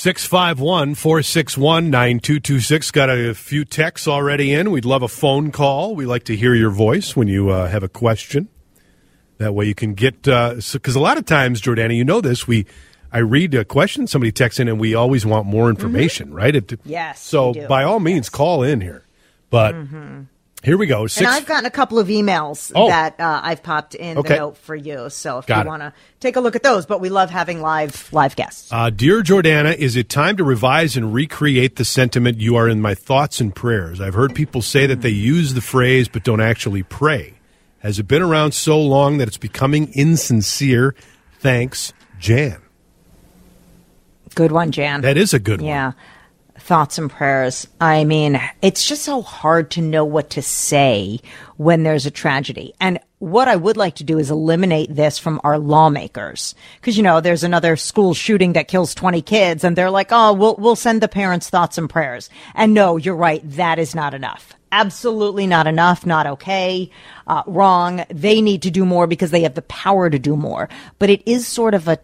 651 0.00 0.94
461 0.94 1.90
9226. 1.90 2.90
Got 2.90 3.10
a 3.10 3.34
few 3.34 3.66
texts 3.66 4.08
already 4.08 4.50
in. 4.50 4.70
We'd 4.70 4.86
love 4.86 5.02
a 5.02 5.08
phone 5.08 5.52
call. 5.52 5.94
We 5.94 6.06
like 6.06 6.24
to 6.24 6.34
hear 6.34 6.54
your 6.54 6.70
voice 6.70 7.14
when 7.14 7.28
you 7.28 7.50
uh, 7.50 7.68
have 7.68 7.82
a 7.82 7.88
question. 7.88 8.48
That 9.36 9.52
way 9.52 9.66
you 9.66 9.74
can 9.74 9.92
get, 9.92 10.22
because 10.22 10.96
a 10.96 11.00
lot 11.00 11.18
of 11.18 11.26
times, 11.26 11.60
Jordana, 11.60 11.94
you 11.94 12.06
know 12.06 12.22
this, 12.22 12.48
we. 12.48 12.64
I 13.12 13.18
read 13.18 13.54
a 13.54 13.64
question, 13.64 14.06
somebody 14.06 14.32
texts 14.32 14.58
in, 14.58 14.68
and 14.68 14.80
we 14.80 14.94
always 14.94 15.26
want 15.26 15.44
more 15.44 15.68
information, 15.68 16.32
right? 16.32 16.56
It, 16.56 16.68
Mm-hmm. 16.68 16.88
Yes, 16.88 17.20
So 17.20 17.52
by 17.68 17.84
all 17.84 18.00
means, 18.00 18.30
call 18.30 18.62
in 18.62 18.80
here. 18.80 19.04
But 19.50 19.74
here 20.62 20.76
we 20.76 20.86
go. 20.86 21.06
Six, 21.06 21.18
And 21.26 21.28
I've 21.28 21.46
gotten 21.46 21.64
a 21.66 21.70
couple 21.70 21.98
of 21.98 22.08
emails 22.08 22.70
Oh. 22.74 22.88
that 22.88 23.18
uh, 23.18 23.40
I've 23.42 23.62
popped 23.62 23.94
in 23.94 24.18
Okay. 24.18 24.34
the 24.34 24.40
note 24.40 24.58
for 24.58 24.74
you. 24.76 25.08
So 25.10 25.38
if 25.38 25.46
Got 25.46 25.64
you 25.64 25.68
want 25.68 25.82
to 25.82 25.92
take 26.20 26.36
a 26.36 26.40
look 26.40 26.54
at 26.56 26.62
those, 26.62 26.84
but 26.86 27.00
we 27.00 27.08
love 27.08 27.30
having 27.30 27.60
live 27.62 28.08
live 28.12 28.36
guests. 28.36 28.68
Uh, 28.72 28.90
Dear 28.90 29.22
Jordana, 29.22 29.74
is 29.74 29.96
it 29.96 30.08
time 30.08 30.36
to 30.36 30.44
revise 30.44 30.96
and 30.96 31.14
recreate 31.14 31.76
the 31.76 31.84
sentiment, 31.84 32.40
you 32.40 32.56
are 32.56 32.68
in 32.68 32.80
my 32.80 32.94
thoughts 32.94 33.40
and 33.40 33.54
prayers? 33.54 34.00
I've 34.00 34.14
heard 34.14 34.34
people 34.34 34.60
say 34.62 34.86
that 34.86 35.00
they 35.00 35.08
use 35.10 35.54
the 35.54 35.60
phrase 35.62 36.08
but 36.08 36.24
don't 36.24 36.40
actually 36.40 36.82
pray. 36.82 37.34
Has 37.78 37.98
it 37.98 38.06
been 38.06 38.20
around 38.22 38.52
so 38.52 38.78
long 38.78 39.16
that 39.18 39.28
it's 39.28 39.38
becoming 39.38 39.90
insincere? 39.94 40.94
Thanks, 41.38 41.94
Jan. 42.18 42.58
Good 44.34 44.52
one, 44.52 44.70
Jan. 44.70 45.00
That 45.00 45.16
is 45.16 45.32
a 45.34 45.38
good 45.38 45.60
one. 45.60 45.68
Yeah. 45.68 45.92
Thoughts 46.70 46.98
and 46.98 47.10
prayers. 47.10 47.66
I 47.80 48.04
mean, 48.04 48.40
it's 48.62 48.86
just 48.86 49.02
so 49.02 49.22
hard 49.22 49.72
to 49.72 49.82
know 49.82 50.04
what 50.04 50.30
to 50.30 50.40
say 50.40 51.18
when 51.56 51.82
there's 51.82 52.06
a 52.06 52.12
tragedy. 52.12 52.74
And 52.78 53.00
what 53.18 53.48
I 53.48 53.56
would 53.56 53.76
like 53.76 53.96
to 53.96 54.04
do 54.04 54.20
is 54.20 54.30
eliminate 54.30 54.94
this 54.94 55.18
from 55.18 55.40
our 55.42 55.58
lawmakers. 55.58 56.54
Cause 56.80 56.96
you 56.96 57.02
know, 57.02 57.20
there's 57.20 57.42
another 57.42 57.74
school 57.74 58.14
shooting 58.14 58.52
that 58.52 58.68
kills 58.68 58.94
20 58.94 59.20
kids 59.20 59.64
and 59.64 59.74
they're 59.74 59.90
like, 59.90 60.10
oh, 60.12 60.32
we'll, 60.32 60.54
we'll 60.60 60.76
send 60.76 61.00
the 61.00 61.08
parents 61.08 61.50
thoughts 61.50 61.76
and 61.76 61.90
prayers. 61.90 62.30
And 62.54 62.72
no, 62.72 62.96
you're 62.96 63.16
right. 63.16 63.42
That 63.50 63.80
is 63.80 63.96
not 63.96 64.14
enough. 64.14 64.54
Absolutely 64.70 65.48
not 65.48 65.66
enough. 65.66 66.06
Not 66.06 66.28
okay. 66.28 66.92
Uh, 67.26 67.42
wrong. 67.48 68.04
They 68.10 68.40
need 68.40 68.62
to 68.62 68.70
do 68.70 68.84
more 68.84 69.08
because 69.08 69.32
they 69.32 69.42
have 69.42 69.54
the 69.54 69.62
power 69.62 70.08
to 70.08 70.20
do 70.20 70.36
more. 70.36 70.68
But 71.00 71.10
it 71.10 71.24
is 71.26 71.48
sort 71.48 71.74
of 71.74 71.88
a 71.88 71.98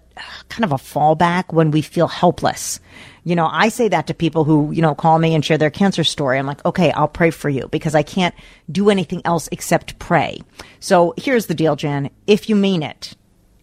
kind 0.48 0.64
of 0.64 0.72
a 0.72 0.76
fallback 0.76 1.52
when 1.52 1.70
we 1.70 1.82
feel 1.82 2.08
helpless. 2.08 2.80
You 3.24 3.34
know, 3.34 3.48
I 3.50 3.68
say 3.68 3.88
that 3.88 4.06
to 4.06 4.14
people 4.14 4.44
who, 4.44 4.70
you 4.70 4.82
know, 4.82 4.94
call 4.94 5.18
me 5.18 5.34
and 5.34 5.44
share 5.44 5.58
their 5.58 5.70
cancer 5.70 6.04
story. 6.04 6.38
I'm 6.38 6.46
like, 6.46 6.64
okay, 6.64 6.92
I'll 6.92 7.08
pray 7.08 7.30
for 7.30 7.48
you 7.48 7.68
because 7.68 7.94
I 7.94 8.02
can't 8.02 8.34
do 8.70 8.88
anything 8.88 9.22
else 9.24 9.48
except 9.50 9.98
pray. 9.98 10.40
So 10.80 11.12
here's 11.16 11.46
the 11.46 11.54
deal, 11.54 11.76
Jan. 11.76 12.10
If 12.26 12.48
you 12.48 12.54
mean 12.54 12.82
it, 12.82 13.16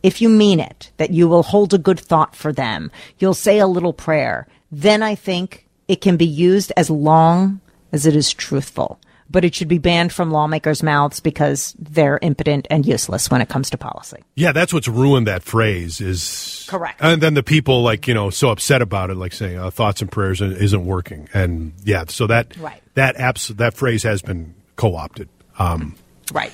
if 0.04 0.22
you 0.22 0.28
mean 0.28 0.60
it, 0.60 0.92
that 0.98 1.12
you 1.12 1.30
will 1.30 1.44
hold 1.44 1.74
a 1.74 1.78
good 1.78 2.00
thought 2.00 2.36
for 2.36 2.52
them, 2.52 2.92
you'll 3.20 3.34
say 3.34 3.60
a 3.60 3.68
little 3.68 3.94
prayer, 3.94 4.48
then 4.70 5.02
I 5.02 5.16
think 5.16 5.66
it 5.88 6.02
can 6.02 6.18
be 6.18 6.26
used 6.26 6.74
as 6.76 6.90
long 6.90 7.62
as 7.94 8.06
it 8.06 8.16
is 8.16 8.34
truthful. 8.34 9.00
But 9.34 9.44
it 9.44 9.54
should 9.54 9.68
be 9.68 9.80
banned 9.80 10.14
from 10.14 10.32
lawmakers' 10.32 10.82
mouths 10.84 11.20
because 11.20 11.76
they're 11.78 12.20
impotent 12.22 12.68
and 12.70 12.86
useless 12.86 13.30
when 13.30 13.42
it 13.42 13.50
comes 13.50 13.70
to 13.72 13.78
policy. 13.78 14.24
Yeah, 14.36 14.54
that's 14.54 14.72
what's 14.74 14.88
ruined 14.88 15.28
that 15.28 15.44
phrase 15.44 16.00
is 16.00 16.66
Correct. 16.70 17.02
And 17.02 17.22
then 17.22 17.34
the 17.34 17.44
people 17.44 17.82
like 17.84 18.08
you 18.08 18.14
know 18.14 18.30
so 18.30 18.50
upset 18.52 18.82
about 18.82 19.10
it, 19.10 19.16
like 19.16 19.34
saying 19.34 19.58
uh, 19.58 19.72
thoughts 19.72 20.02
and 20.02 20.10
prayers 20.12 20.40
isn't 20.40 20.86
working, 20.86 21.28
and 21.34 21.74
yeah, 21.84 22.06
so 22.08 22.28
that 22.28 22.56
Right. 22.58 22.82
that 22.94 23.16
abs- 23.18 23.48
that 23.50 23.74
phrase 23.74 24.04
has 24.04 24.22
been 24.22 24.54
co-opted. 24.76 25.28
Um, 25.60 25.96
Right. 26.32 26.52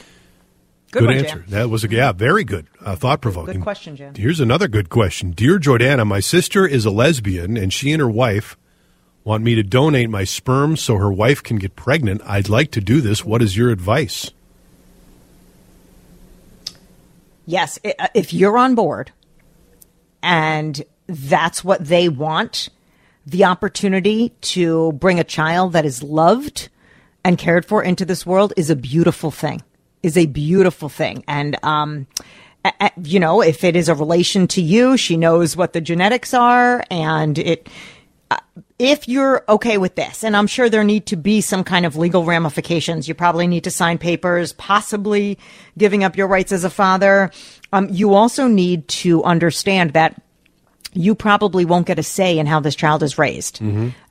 good 0.92 1.04
one, 1.06 1.14
answer. 1.18 1.40
Jan. 1.40 1.46
That 1.50 1.70
was 1.70 1.84
a 1.84 1.90
yeah, 1.90 2.12
very 2.14 2.44
good, 2.44 2.66
uh, 2.84 2.96
thought 2.96 3.22
provoking. 3.22 3.56
Good 3.56 3.64
question, 3.64 3.96
Jan. 3.98 4.16
Here's 4.16 4.40
another 4.40 4.68
good 4.68 4.90
question, 4.90 5.32
dear 5.32 5.60
Jordana. 5.60 6.08
My 6.08 6.20
sister 6.22 6.66
is 6.66 6.86
a 6.86 6.92
lesbian, 6.92 7.58
and 7.58 7.72
she 7.74 7.92
and 7.92 8.00
her 8.02 8.10
wife 8.10 8.56
want 9.24 9.44
me 9.44 9.56
to 9.56 9.64
donate 9.64 10.10
my 10.10 10.24
sperm 10.24 10.78
so 10.78 10.98
her 10.98 11.12
wife 11.12 11.44
can 11.44 11.58
get 11.58 11.76
pregnant. 11.76 12.22
I'd 12.26 12.50
like 12.50 12.72
to 12.72 12.82
do 12.82 13.02
this. 13.02 13.24
What 13.26 13.42
is 13.42 13.56
your 13.56 13.70
advice? 13.70 14.32
Yes, 17.46 17.80
uh, 17.84 18.08
if 18.14 18.34
you're 18.34 18.58
on 18.58 18.76
board 18.76 19.12
and 20.22 20.84
that's 21.08 21.64
what 21.64 21.84
they 21.84 22.08
want, 22.08 22.70
the 23.26 23.46
opportunity 23.46 24.30
to 24.42 24.92
bring 24.94 25.20
a 25.20 25.24
child 25.24 25.74
that 25.74 25.86
is 25.86 26.04
loved 26.04 26.70
and 27.24 27.38
cared 27.38 27.66
for 27.66 27.84
into 27.84 28.06
this 28.06 28.26
world 28.26 28.54
is 28.56 28.70
a 28.70 28.76
beautiful 28.76 29.32
thing. 29.32 29.62
Is 30.02 30.16
a 30.18 30.28
beautiful 30.28 30.90
thing. 30.90 31.24
And 31.28 31.58
um 31.64 32.08
you 33.02 33.20
know, 33.20 33.42
if 33.42 33.64
it 33.64 33.76
is 33.76 33.90
a 33.90 33.96
relation 33.96 34.48
to 34.48 34.62
you, 34.62 34.98
she 34.98 35.18
knows 35.18 35.56
what 35.56 35.74
the 35.74 35.82
genetics 35.82 36.34
are 36.34 36.84
and 36.92 37.38
it 37.38 37.70
if 38.80 39.10
you're 39.10 39.44
okay 39.50 39.78
with 39.78 39.96
this, 39.96 40.24
and 40.24 40.36
I'm 40.36 40.48
sure 40.48 40.70
there 40.70 40.86
need 40.86 41.06
to 41.08 41.18
be 41.18 41.42
some 41.42 41.66
kind 41.66 41.86
of 41.86 41.98
legal 41.98 42.24
ramifications, 42.24 43.08
you 43.10 43.14
probably 43.14 43.46
need 43.46 43.66
to 43.66 43.72
sign 43.72 43.98
papers, 43.98 44.54
possibly 44.54 45.38
giving 45.78 46.06
up 46.06 46.16
your 46.16 46.28
rights 46.28 46.54
as 46.54 46.64
a 46.64 46.70
father. 46.70 47.30
Um, 47.74 47.90
you 47.92 48.14
also 48.14 48.48
need 48.48 48.88
to 48.88 49.22
understand 49.24 49.92
that 49.92 50.22
you 50.94 51.14
probably 51.14 51.66
won't 51.66 51.86
get 51.86 52.00
a 52.00 52.04
say 52.04 52.40
in 52.40 52.48
how 52.48 52.60
this 52.62 52.74
child 52.76 53.04
is 53.04 53.18
raised. 53.18 53.62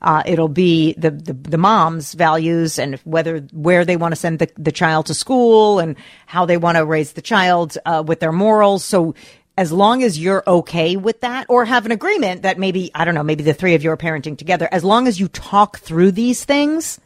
Uh, 0.01 0.23
it'll 0.25 0.47
be 0.47 0.93
the, 0.93 1.11
the 1.11 1.33
the 1.33 1.57
mom's 1.57 2.13
values 2.13 2.79
and 2.79 2.95
whether 3.03 3.39
where 3.51 3.83
they 3.83 3.97
want 3.97 4.13
to 4.13 4.15
send 4.15 4.39
the, 4.39 4.49
the 4.55 4.71
child 4.71 5.07
to 5.07 5.13
school 5.13 5.79
and 5.79 5.97
how 6.25 6.45
they 6.45 6.55
want 6.55 6.77
to 6.77 6.85
raise 6.85 7.13
the 7.13 7.21
child 7.21 7.77
uh, 7.85 8.01
with 8.05 8.21
their 8.21 8.31
morals. 8.31 8.85
So 8.85 9.13
as 9.59 9.73
long 9.73 10.03
as 10.03 10.17
you're 10.17 10.41
okay 10.47 10.95
with 10.95 11.19
that 11.19 11.45
or 11.49 11.65
have 11.65 11.85
an 11.85 11.91
agreement 11.91 12.43
that 12.43 12.57
maybe 12.57 12.91
I 12.95 13.03
don't 13.03 13.13
know, 13.13 13.23
maybe 13.23 13.43
the 13.43 13.53
three 13.53 13.75
of 13.75 13.83
you 13.83 13.91
are 13.91 13.97
parenting 13.97 14.37
together, 14.37 14.69
as 14.71 14.85
long 14.85 15.05
as 15.05 15.19
you 15.19 15.27
talk 15.27 15.79
through 15.79 16.13
these 16.13 16.45
things, 16.45 16.97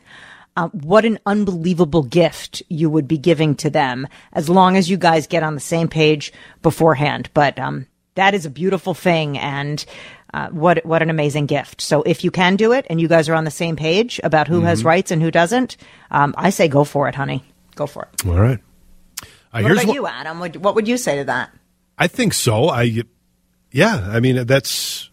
uh, 0.55 0.67
what 0.67 1.03
an 1.03 1.17
unbelievable 1.25 2.03
gift 2.03 2.61
you 2.69 2.91
would 2.91 3.07
be 3.07 3.17
giving 3.17 3.55
to 3.55 3.71
them 3.71 4.07
as 4.33 4.49
long 4.49 4.77
as 4.77 4.87
you 4.87 4.97
guys 4.97 5.25
get 5.25 5.41
on 5.41 5.55
the 5.55 5.59
same 5.59 5.87
page 5.87 6.31
beforehand. 6.61 7.27
But 7.33 7.57
um, 7.57 7.87
that 8.13 8.35
is 8.35 8.45
a 8.45 8.51
beautiful 8.51 8.93
thing, 8.93 9.39
and 9.39 9.83
uh, 10.31 10.49
what 10.49 10.85
what 10.85 11.01
an 11.01 11.09
amazing 11.09 11.47
gift. 11.47 11.81
So 11.81 12.03
if 12.03 12.23
you 12.23 12.29
can 12.29 12.55
do 12.55 12.71
it, 12.71 12.85
and 12.87 13.01
you 13.01 13.07
guys 13.07 13.29
are 13.29 13.33
on 13.33 13.45
the 13.45 13.51
same 13.51 13.75
page 13.75 14.21
about 14.23 14.47
who 14.47 14.61
has 14.61 14.83
rights 14.83 15.09
and 15.09 15.23
who 15.23 15.31
doesn't, 15.31 15.75
um, 16.11 16.35
I 16.37 16.51
say 16.51 16.67
go 16.67 16.83
for 16.83 17.09
it, 17.09 17.15
honey. 17.15 17.43
Go 17.73 17.87
for 17.87 18.09
it. 18.13 18.27
All 18.27 18.37
right. 18.37 18.59
Uh, 19.23 19.25
What 19.61 19.63
here's 19.63 19.83
about 19.85 19.95
you, 19.95 20.05
Adam? 20.05 20.39
What, 20.39 20.57
what 20.57 20.75
would 20.75 20.87
you 20.87 20.97
say 20.97 21.17
to 21.17 21.23
that? 21.23 21.49
I 21.97 22.08
think 22.08 22.34
so. 22.34 22.69
I, 22.69 23.03
yeah. 23.71 24.08
I 24.12 24.19
mean, 24.19 24.45
that's 24.45 25.10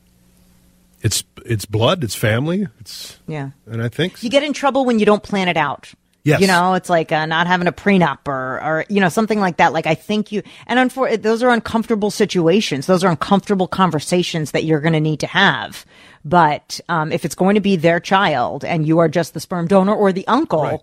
it's 1.03 1.25
it's 1.45 1.65
blood. 1.65 2.05
It's 2.05 2.15
family. 2.15 2.67
It's 2.81 3.19
Yeah. 3.27 3.51
and 3.67 3.83
I 3.83 3.89
think 3.89 4.23
You 4.23 4.31
get 4.31 4.43
in 4.43 4.53
trouble 4.53 4.85
when 4.85 4.99
you 4.99 5.07
don't 5.07 5.23
plan 5.23 5.49
it 5.49 5.57
out. 5.57 5.93
Yes. 6.23 6.43
You 6.43 6.49
know, 6.49 6.75
it's 6.75 6.91
like 6.91 7.13
uh, 7.13 7.25
not 7.25 7.47
having 7.47 7.67
a 7.67 7.73
prenup 7.73 8.29
or, 8.29 8.63
or, 8.63 8.85
you 8.91 9.01
know, 9.01 9.09
something 9.09 9.41
like 9.41 9.57
that. 9.57 9.73
Like, 9.73 9.87
I 9.87 9.95
think 9.95 10.31
you, 10.31 10.43
and 10.67 10.79
unfor- 10.79 11.21
those 11.21 11.43
are 11.43 11.49
uncomfortable 11.49 12.11
situations. 12.11 12.85
Those 12.85 13.03
are 13.05 13.11
uncomfortable 13.11 13.67
conversations 13.67 14.51
that 14.51 14.65
you're 14.65 14.81
going 14.83 14.93
to 14.93 15.01
need 15.01 15.21
to 15.21 15.27
have. 15.27 15.87
But, 16.23 16.79
um, 16.91 17.11
if 17.11 17.25
it's 17.25 17.35
going 17.35 17.55
to 17.55 17.63
be 17.63 17.77
their 17.77 18.01
child 18.01 18.67
and 18.67 18.87
you 18.87 18.99
are 18.99 19.09
just 19.09 19.33
the 19.33 19.41
sperm 19.41 19.67
donor 19.67 19.95
or 19.95 20.13
the 20.13 20.27
uncle, 20.29 20.63
Right. 20.63 20.81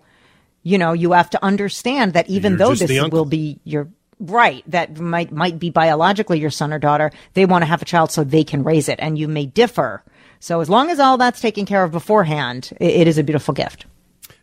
you 0.64 0.80
know, 0.80 0.94
you 0.94 1.12
have 1.12 1.30
to 1.30 1.46
understand 1.46 2.14
that 2.14 2.28
even 2.28 2.54
You're 2.54 2.58
though 2.70 2.74
this 2.74 3.12
will 3.12 3.26
be 3.26 3.60
your, 3.64 3.90
right, 4.20 4.64
that 4.68 5.00
might, 5.00 5.32
might 5.32 5.60
be 5.60 5.70
biologically 5.70 6.40
your 6.40 6.50
son 6.50 6.74
or 6.74 6.80
daughter, 6.80 7.12
they 7.34 7.46
want 7.46 7.62
to 7.62 7.68
have 7.68 7.82
a 7.82 7.86
child 7.86 8.12
so 8.12 8.24
they 8.24 8.44
can 8.44 8.64
raise 8.64 8.90
it 8.90 9.00
and 9.00 9.18
you 9.18 9.28
may 9.28 9.46
differ. 9.46 10.04
So 10.40 10.60
as 10.60 10.70
long 10.70 10.90
as 10.90 11.00
all 11.00 11.18
that's 11.18 11.42
taken 11.42 11.66
care 11.66 11.84
of 11.84 11.92
beforehand, 11.92 12.72
it, 12.80 12.92
it 13.02 13.08
is 13.08 13.18
a 13.18 13.24
beautiful 13.24 13.54
gift. 13.54 13.86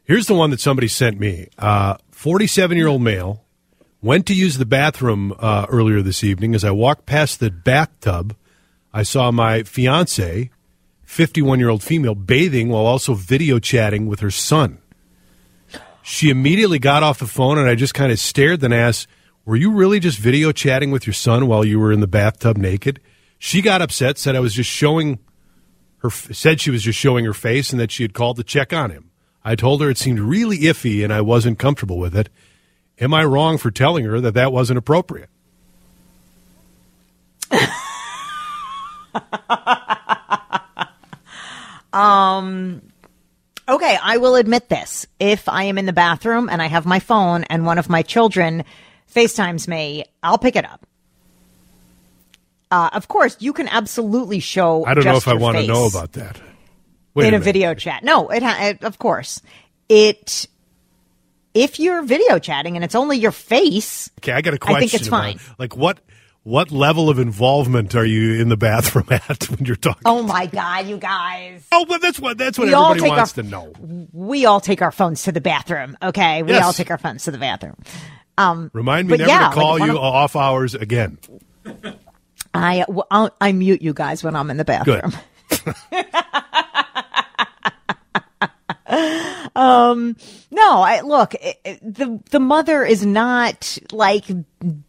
Here's 0.05 0.27
the 0.27 0.35
one 0.35 0.51
that 0.51 0.61
somebody 0.61 0.89
sent 0.89 1.19
me. 1.19 1.49
Forty-seven 2.11 2.77
year 2.77 2.89
old 2.89 3.03
male 3.03 3.45
went 4.03 4.27
to 4.27 4.35
use 4.35 4.59
the 4.59 4.67
bathroom 4.67 5.35
uh, 5.39 5.67
earlier 5.71 6.03
this 6.03 6.23
evening. 6.23 6.55
As 6.55 6.65
I 6.65 6.71
walked 6.73 7.07
past 7.07 7.41
the 7.41 7.51
bathtub, 7.51 8.37
I 8.93 9.03
saw 9.03 9.31
my 9.31 9.63
fiance, 9.63 10.51
fifty-one 11.05 11.59
year 11.59 11.71
old 11.71 11.83
female, 11.83 12.15
bathing 12.15 12.69
while 12.69 12.85
also 12.85 13.15
video 13.15 13.59
chatting 13.59 14.07
with 14.07 14.21
her 14.21 14.31
son. 14.31 14.79
She 16.03 16.29
immediately 16.29 16.79
got 16.79 17.03
off 17.03 17.19
the 17.19 17.27
phone, 17.27 17.57
and 17.57 17.67
I 17.67 17.75
just 17.75 17.95
kind 17.95 18.13
of 18.13 18.19
stared, 18.19 18.61
then 18.61 18.75
asked, 18.75 19.07
"Were 19.45 19.57
you 19.57 19.71
really 19.71 20.01
just 20.01 20.19
video 20.19 20.53
chatting 20.53 20.91
with 20.91 21.07
your 21.07 21.15
son 21.15 21.47
while 21.47 21.65
you 21.65 21.79
were 21.79 21.93
in 21.93 22.01
the 22.01 22.07
bathtub 22.07 22.57
naked?" 22.57 23.01
She 23.39 23.61
got 23.61 23.83
upset, 23.83 24.17
said 24.17 24.37
I 24.37 24.41
was 24.41 24.55
just 24.55 24.71
showing 24.71 25.19
her 25.99 26.11
said 26.11 26.61
she 26.61 26.71
was 26.71 26.83
just 26.83 26.99
showing 26.99 27.25
her 27.25 27.33
face 27.35 27.71
and 27.71 27.81
that 27.81 27.91
she 27.91 28.03
had 28.03 28.15
called 28.15 28.37
to 28.37 28.45
check 28.45 28.73
on 28.73 28.91
him. 28.91 29.11
I 29.45 29.55
told 29.55 29.81
her 29.83 29.91
it 29.91 29.99
seemed 29.99 30.21
really 30.21 30.59
iffy 30.61 31.03
and 31.03 31.13
I 31.13 31.21
wasn't 31.21 31.59
comfortable 31.59 31.99
with 31.99 32.17
it. 32.17 32.29
Am 33.01 33.13
I 33.13 33.25
wrong 33.25 33.59
for 33.59 33.71
telling 33.71 34.05
her 34.05 34.21
that 34.21 34.35
that 34.35 34.53
wasn't 34.53 34.79
appropriate? 34.79 35.29
Um, 41.95 42.83
okay, 43.69 43.97
I 44.03 44.17
will 44.17 44.35
admit 44.35 44.69
this. 44.69 45.07
If 45.21 45.49
I 45.49 45.65
am 45.65 45.79
in 45.79 45.87
the 45.87 45.93
bathroom 45.93 46.49
and 46.51 46.61
I 46.61 46.67
have 46.67 46.85
my 46.85 46.99
phone 46.99 47.45
and 47.45 47.65
one 47.65 47.79
of 47.79 47.89
my 47.89 48.03
children 48.03 48.65
FaceTimes 49.13 49.67
me, 49.69 50.05
I'll 50.23 50.39
pick 50.39 50.57
it 50.57 50.65
up. 50.65 50.87
Uh, 52.71 52.91
of 52.93 53.09
course, 53.09 53.37
you 53.41 53.53
can 53.53 53.69
absolutely 53.69 54.41
show. 54.41 54.85
I 54.85 54.95
don't 54.95 55.05
know 55.05 55.17
if 55.17 55.29
I 55.29 55.35
want 55.35 55.59
to 55.59 55.67
know 55.67 55.87
about 55.87 56.13
that. 56.13 56.41
Wait 57.15 57.29
in 57.29 57.29
a, 57.29 57.39
minute. 57.39 57.45
video 57.45 57.75
chat. 57.75 58.03
No, 58.03 58.29
it, 58.31 58.43
ha- 58.43 58.59
it 58.61 58.83
of 58.85 58.99
course 58.99 59.41
it. 59.89 60.49
If 61.53 61.79
you're 61.79 62.03
video 62.03 62.41
chatting 62.41 62.75
and 62.77 62.85
it's 62.85 62.97
only 62.97 63.17
your 63.17 63.31
face, 63.31 64.11
Okay, 64.19 64.33
I 64.33 64.41
got 64.41 64.55
a 64.55 64.59
question. 64.59 64.77
I 64.77 64.81
think 64.81 64.95
it's 64.95 65.07
about- 65.07 65.21
fine. 65.23 65.39
Like 65.57 65.77
what 65.77 66.01
what 66.43 66.73
level 66.73 67.09
of 67.09 67.21
involvement 67.21 67.95
are 67.95 68.05
you 68.05 68.41
in 68.43 68.49
the 68.49 68.57
bathroom 68.57 69.07
at 69.11 69.49
when 69.49 69.65
you're 69.65 69.77
talking? 69.77 70.03
oh 70.05 70.25
my 70.25 70.47
god, 70.47 70.89
you 70.89 70.97
guys! 70.99 71.65
Oh, 71.71 71.85
but 71.85 72.03
that's 72.03 72.19
what 72.19 72.37
that's 72.39 72.59
what 72.59 72.67
We 72.67 72.75
everybody 72.75 73.03
wants 73.09 73.39
our- 73.39 73.45
to 73.45 73.49
know. 73.49 73.73
We 74.13 74.47
all 74.47 74.61
take 74.61 74.83
our 74.83 74.91
phones 74.91 75.23
to 75.25 75.31
the 75.33 75.41
bathroom. 75.41 75.97
Okay, 76.03 76.43
we 76.43 76.51
Yes. 76.51 76.65
all 76.65 76.73
take 76.73 76.91
our 76.91 76.99
phones 76.99 77.23
to 77.27 77.31
the 77.31 77.39
bathroom. 77.39 77.77
Um, 78.37 78.71
Remind 78.73 79.09
me 79.09 79.17
never 79.19 79.31
yeah, 79.31 79.49
to 79.49 79.55
call 79.55 79.79
one 79.79 79.89
you 79.89 79.97
of- 79.97 80.03
off 80.03 80.37
hours 80.37 80.75
again. 80.75 81.19
I 82.53 82.85
well, 82.89 83.35
I 83.41 83.53
mute 83.53 83.83
you 83.83 83.93
guys 83.93 84.23
when 84.23 84.37
I'm 84.37 84.51
in 84.51 84.57
the 84.57 84.65
bathroom. 84.65 85.13
Good. 85.49 86.07
Um, 89.57 90.17
No, 90.51 90.83
I 90.83 91.01
look. 91.03 91.35
It, 91.35 91.61
it- 91.65 91.95
the 91.95 92.21
the 92.31 92.41
mother 92.41 92.85
is 92.85 93.05
not 93.07 93.79
like 93.93 94.25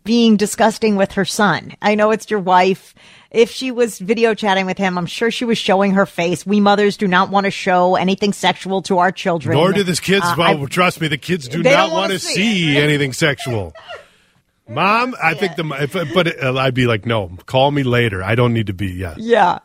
being 0.03 0.37
disgusting 0.37 0.95
with 0.95 1.11
her 1.13 1.25
son. 1.25 1.73
I 1.81 1.95
know 1.95 2.11
it's 2.11 2.29
your 2.31 2.39
wife. 2.39 2.95
If 3.31 3.51
she 3.51 3.69
was 3.71 3.99
video 3.99 4.33
chatting 4.33 4.65
with 4.65 4.77
him, 4.77 4.97
I'm 4.97 5.05
sure 5.05 5.29
she 5.29 5.43
was 5.45 5.57
showing 5.57 5.91
her 5.93 6.05
face. 6.05 6.45
We 6.45 6.61
mothers 6.61 6.95
do 6.97 7.07
not 7.07 7.29
want 7.29 7.45
to 7.45 7.51
show 7.51 7.95
anything 7.95 8.31
sexual 8.33 8.81
to 8.83 8.97
our 8.99 9.11
children. 9.11 9.57
Nor 9.57 9.73
do 9.73 9.83
the 9.83 9.93
kids. 10.01 10.25
Uh, 10.25 10.35
well, 10.37 10.63
I- 10.63 10.65
trust 10.67 11.01
me, 11.01 11.09
the 11.09 11.17
kids 11.17 11.47
do 11.47 11.61
not 11.61 11.91
want 11.91 11.93
wanna 12.09 12.19
see 12.19 12.33
see 12.33 12.77
anything 12.77 13.13
sexual. 13.13 13.73
Mom, 14.67 15.15
I 15.21 15.35
think 15.35 15.57
the 15.57 15.63
if, 15.79 15.93
but 16.13 16.43
uh, 16.43 16.57
I'd 16.57 16.73
be 16.73 16.87
like, 16.87 17.05
no, 17.05 17.29
call 17.45 17.69
me 17.69 17.83
later. 17.83 18.23
I 18.23 18.33
don't 18.33 18.51
need 18.53 18.67
to 18.67 18.73
be. 18.73 18.87
Yeah, 18.87 19.13
Yeah. 19.17 19.59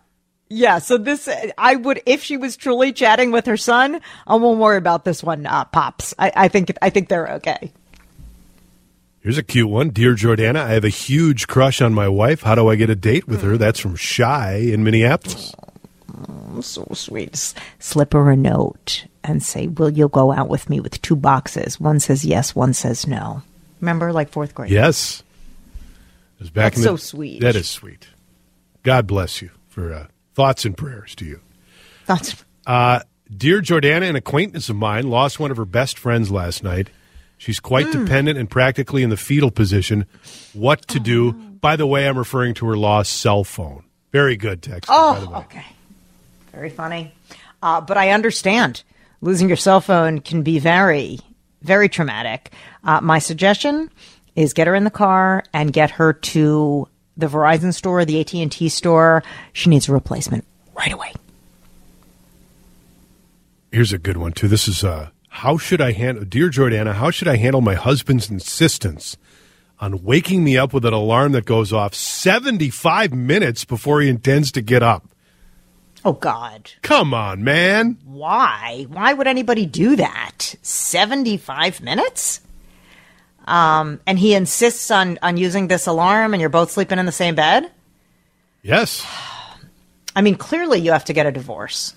Yeah. 0.50 0.78
So 0.78 0.98
this, 0.98 1.28
I 1.56 1.76
would, 1.76 2.02
if 2.04 2.22
she 2.22 2.36
was 2.36 2.56
truly 2.56 2.92
chatting 2.92 3.30
with 3.30 3.46
her 3.46 3.56
son, 3.56 4.00
I 4.26 4.34
won't 4.34 4.58
worry 4.58 4.76
about 4.76 5.04
this 5.04 5.22
one, 5.22 5.46
uh, 5.46 5.64
pops. 5.64 6.12
I, 6.18 6.32
I 6.36 6.48
think, 6.48 6.72
I 6.82 6.90
think 6.90 7.08
they're 7.08 7.34
okay. 7.34 7.72
Here's 9.20 9.38
a 9.38 9.42
cute 9.42 9.68
one. 9.68 9.90
Dear 9.90 10.14
Jordana, 10.14 10.56
I 10.56 10.70
have 10.70 10.84
a 10.84 10.88
huge 10.88 11.46
crush 11.46 11.80
on 11.80 11.92
my 11.94 12.08
wife. 12.08 12.42
How 12.42 12.54
do 12.54 12.68
I 12.68 12.76
get 12.76 12.88
a 12.90 12.96
date 12.96 13.28
with 13.28 13.42
her? 13.42 13.56
That's 13.58 13.78
from 13.78 13.94
Shy 13.94 14.54
in 14.54 14.82
Minneapolis. 14.82 15.54
"Mm, 16.10 16.64
so 16.64 16.88
sweet. 16.94 17.54
Slip 17.78 18.14
her 18.14 18.30
a 18.30 18.36
note 18.36 19.04
and 19.22 19.42
say, 19.42 19.66
"Will 19.66 19.90
you 19.90 20.08
go 20.08 20.32
out 20.32 20.48
with 20.48 20.70
me?" 20.70 20.80
With 20.80 21.02
two 21.02 21.16
boxes. 21.16 21.78
One 21.78 22.00
says 22.00 22.24
yes, 22.24 22.56
one 22.56 22.72
says 22.72 23.06
no. 23.06 23.42
Remember, 23.82 24.10
like 24.10 24.30
fourth 24.30 24.54
grade. 24.54 24.70
Yes. 24.70 25.22
It 26.36 26.40
was 26.40 26.50
back 26.50 26.72
That's 26.72 26.76
in 26.78 26.82
the, 26.82 26.88
so 26.88 26.96
sweet. 26.96 27.42
That 27.42 27.56
is 27.56 27.68
sweet. 27.68 28.08
God 28.82 29.06
bless 29.06 29.42
you 29.42 29.50
for 29.68 29.92
uh, 29.92 30.06
thoughts 30.34 30.64
and 30.64 30.76
prayers 30.76 31.14
to 31.16 31.24
you. 31.24 31.40
That's 32.06 32.44
Uh, 32.66 33.00
dear 33.34 33.60
Jordana, 33.60 34.08
an 34.08 34.16
acquaintance 34.16 34.68
of 34.68 34.76
mine 34.76 35.08
lost 35.08 35.40
one 35.40 35.50
of 35.50 35.56
her 35.56 35.64
best 35.64 35.98
friends 35.98 36.30
last 36.30 36.62
night. 36.62 36.88
She's 37.38 37.58
quite 37.60 37.86
Hmm. 37.86 38.04
dependent 38.04 38.38
and 38.38 38.50
practically 38.50 39.02
in 39.02 39.10
the 39.10 39.16
fetal 39.16 39.50
position. 39.50 40.04
What 40.52 40.86
to 40.88 41.00
do? 41.00 41.28
Oh. 41.30 41.46
By 41.60 41.76
the 41.76 41.86
way, 41.86 42.06
I'm 42.06 42.18
referring 42.18 42.54
to 42.54 42.66
her 42.66 42.76
lost 42.76 43.12
cell 43.12 43.44
phone. 43.44 43.84
Very 44.12 44.36
good 44.36 44.62
text. 44.62 44.88
by 44.88 44.94
the 45.20 45.26
Oh, 45.26 45.30
way. 45.30 45.38
okay. 45.38 45.64
Very 46.52 46.70
funny. 46.70 47.12
Uh, 47.62 47.80
but 47.80 47.96
I 47.96 48.10
understand 48.10 48.82
losing 49.20 49.48
your 49.48 49.56
cell 49.56 49.80
phone 49.80 50.20
can 50.20 50.42
be 50.42 50.58
very, 50.58 51.18
very 51.62 51.88
traumatic. 51.88 52.52
Uh, 52.84 53.00
my 53.02 53.18
suggestion 53.18 53.90
is 54.36 54.52
get 54.52 54.66
her 54.66 54.74
in 54.74 54.84
the 54.84 54.90
car 54.90 55.44
and 55.52 55.72
get 55.72 55.90
her 55.92 56.12
to 56.12 56.88
the 57.20 57.26
Verizon 57.28 57.72
store, 57.74 58.04
the 58.04 58.20
AT 58.20 58.34
and 58.34 58.50
T 58.50 58.68
store. 58.68 59.22
She 59.52 59.70
needs 59.70 59.88
a 59.88 59.92
replacement 59.92 60.44
right 60.76 60.92
away. 60.92 61.12
Here's 63.72 63.92
a 63.92 63.98
good 63.98 64.16
one 64.16 64.32
too. 64.32 64.48
This 64.48 64.66
is 64.66 64.82
uh, 64.82 65.10
how 65.28 65.56
should 65.56 65.80
I 65.80 65.92
handle, 65.92 66.24
dear 66.24 66.50
Jordana? 66.50 66.94
How 66.94 67.10
should 67.10 67.28
I 67.28 67.36
handle 67.36 67.60
my 67.60 67.74
husband's 67.74 68.30
insistence 68.30 69.16
on 69.78 70.02
waking 70.02 70.42
me 70.42 70.58
up 70.58 70.72
with 70.72 70.84
an 70.84 70.92
alarm 70.92 71.32
that 71.32 71.44
goes 71.44 71.72
off 71.72 71.94
75 71.94 73.12
minutes 73.14 73.64
before 73.64 74.00
he 74.00 74.08
intends 74.08 74.50
to 74.52 74.60
get 74.60 74.82
up? 74.82 75.06
Oh 76.04 76.14
God, 76.14 76.70
Come 76.82 77.12
on, 77.12 77.44
man. 77.44 77.98
why? 78.04 78.86
Why 78.88 79.12
would 79.12 79.26
anybody 79.26 79.66
do 79.66 79.96
that? 79.96 80.54
Seventy-five 80.62 81.82
minutes. 81.82 82.40
Um, 83.50 84.00
and 84.06 84.16
he 84.18 84.34
insists 84.34 84.90
on 84.90 85.18
on 85.22 85.36
using 85.36 85.66
this 85.66 85.86
alarm, 85.86 86.32
and 86.32 86.40
you're 86.40 86.48
both 86.48 86.70
sleeping 86.70 86.98
in 86.98 87.06
the 87.06 87.12
same 87.12 87.34
bed. 87.34 87.70
Yes. 88.62 89.04
I 90.16 90.22
mean, 90.22 90.36
clearly 90.36 90.80
you 90.80 90.92
have 90.92 91.04
to 91.06 91.12
get 91.12 91.26
a 91.26 91.32
divorce. 91.32 91.94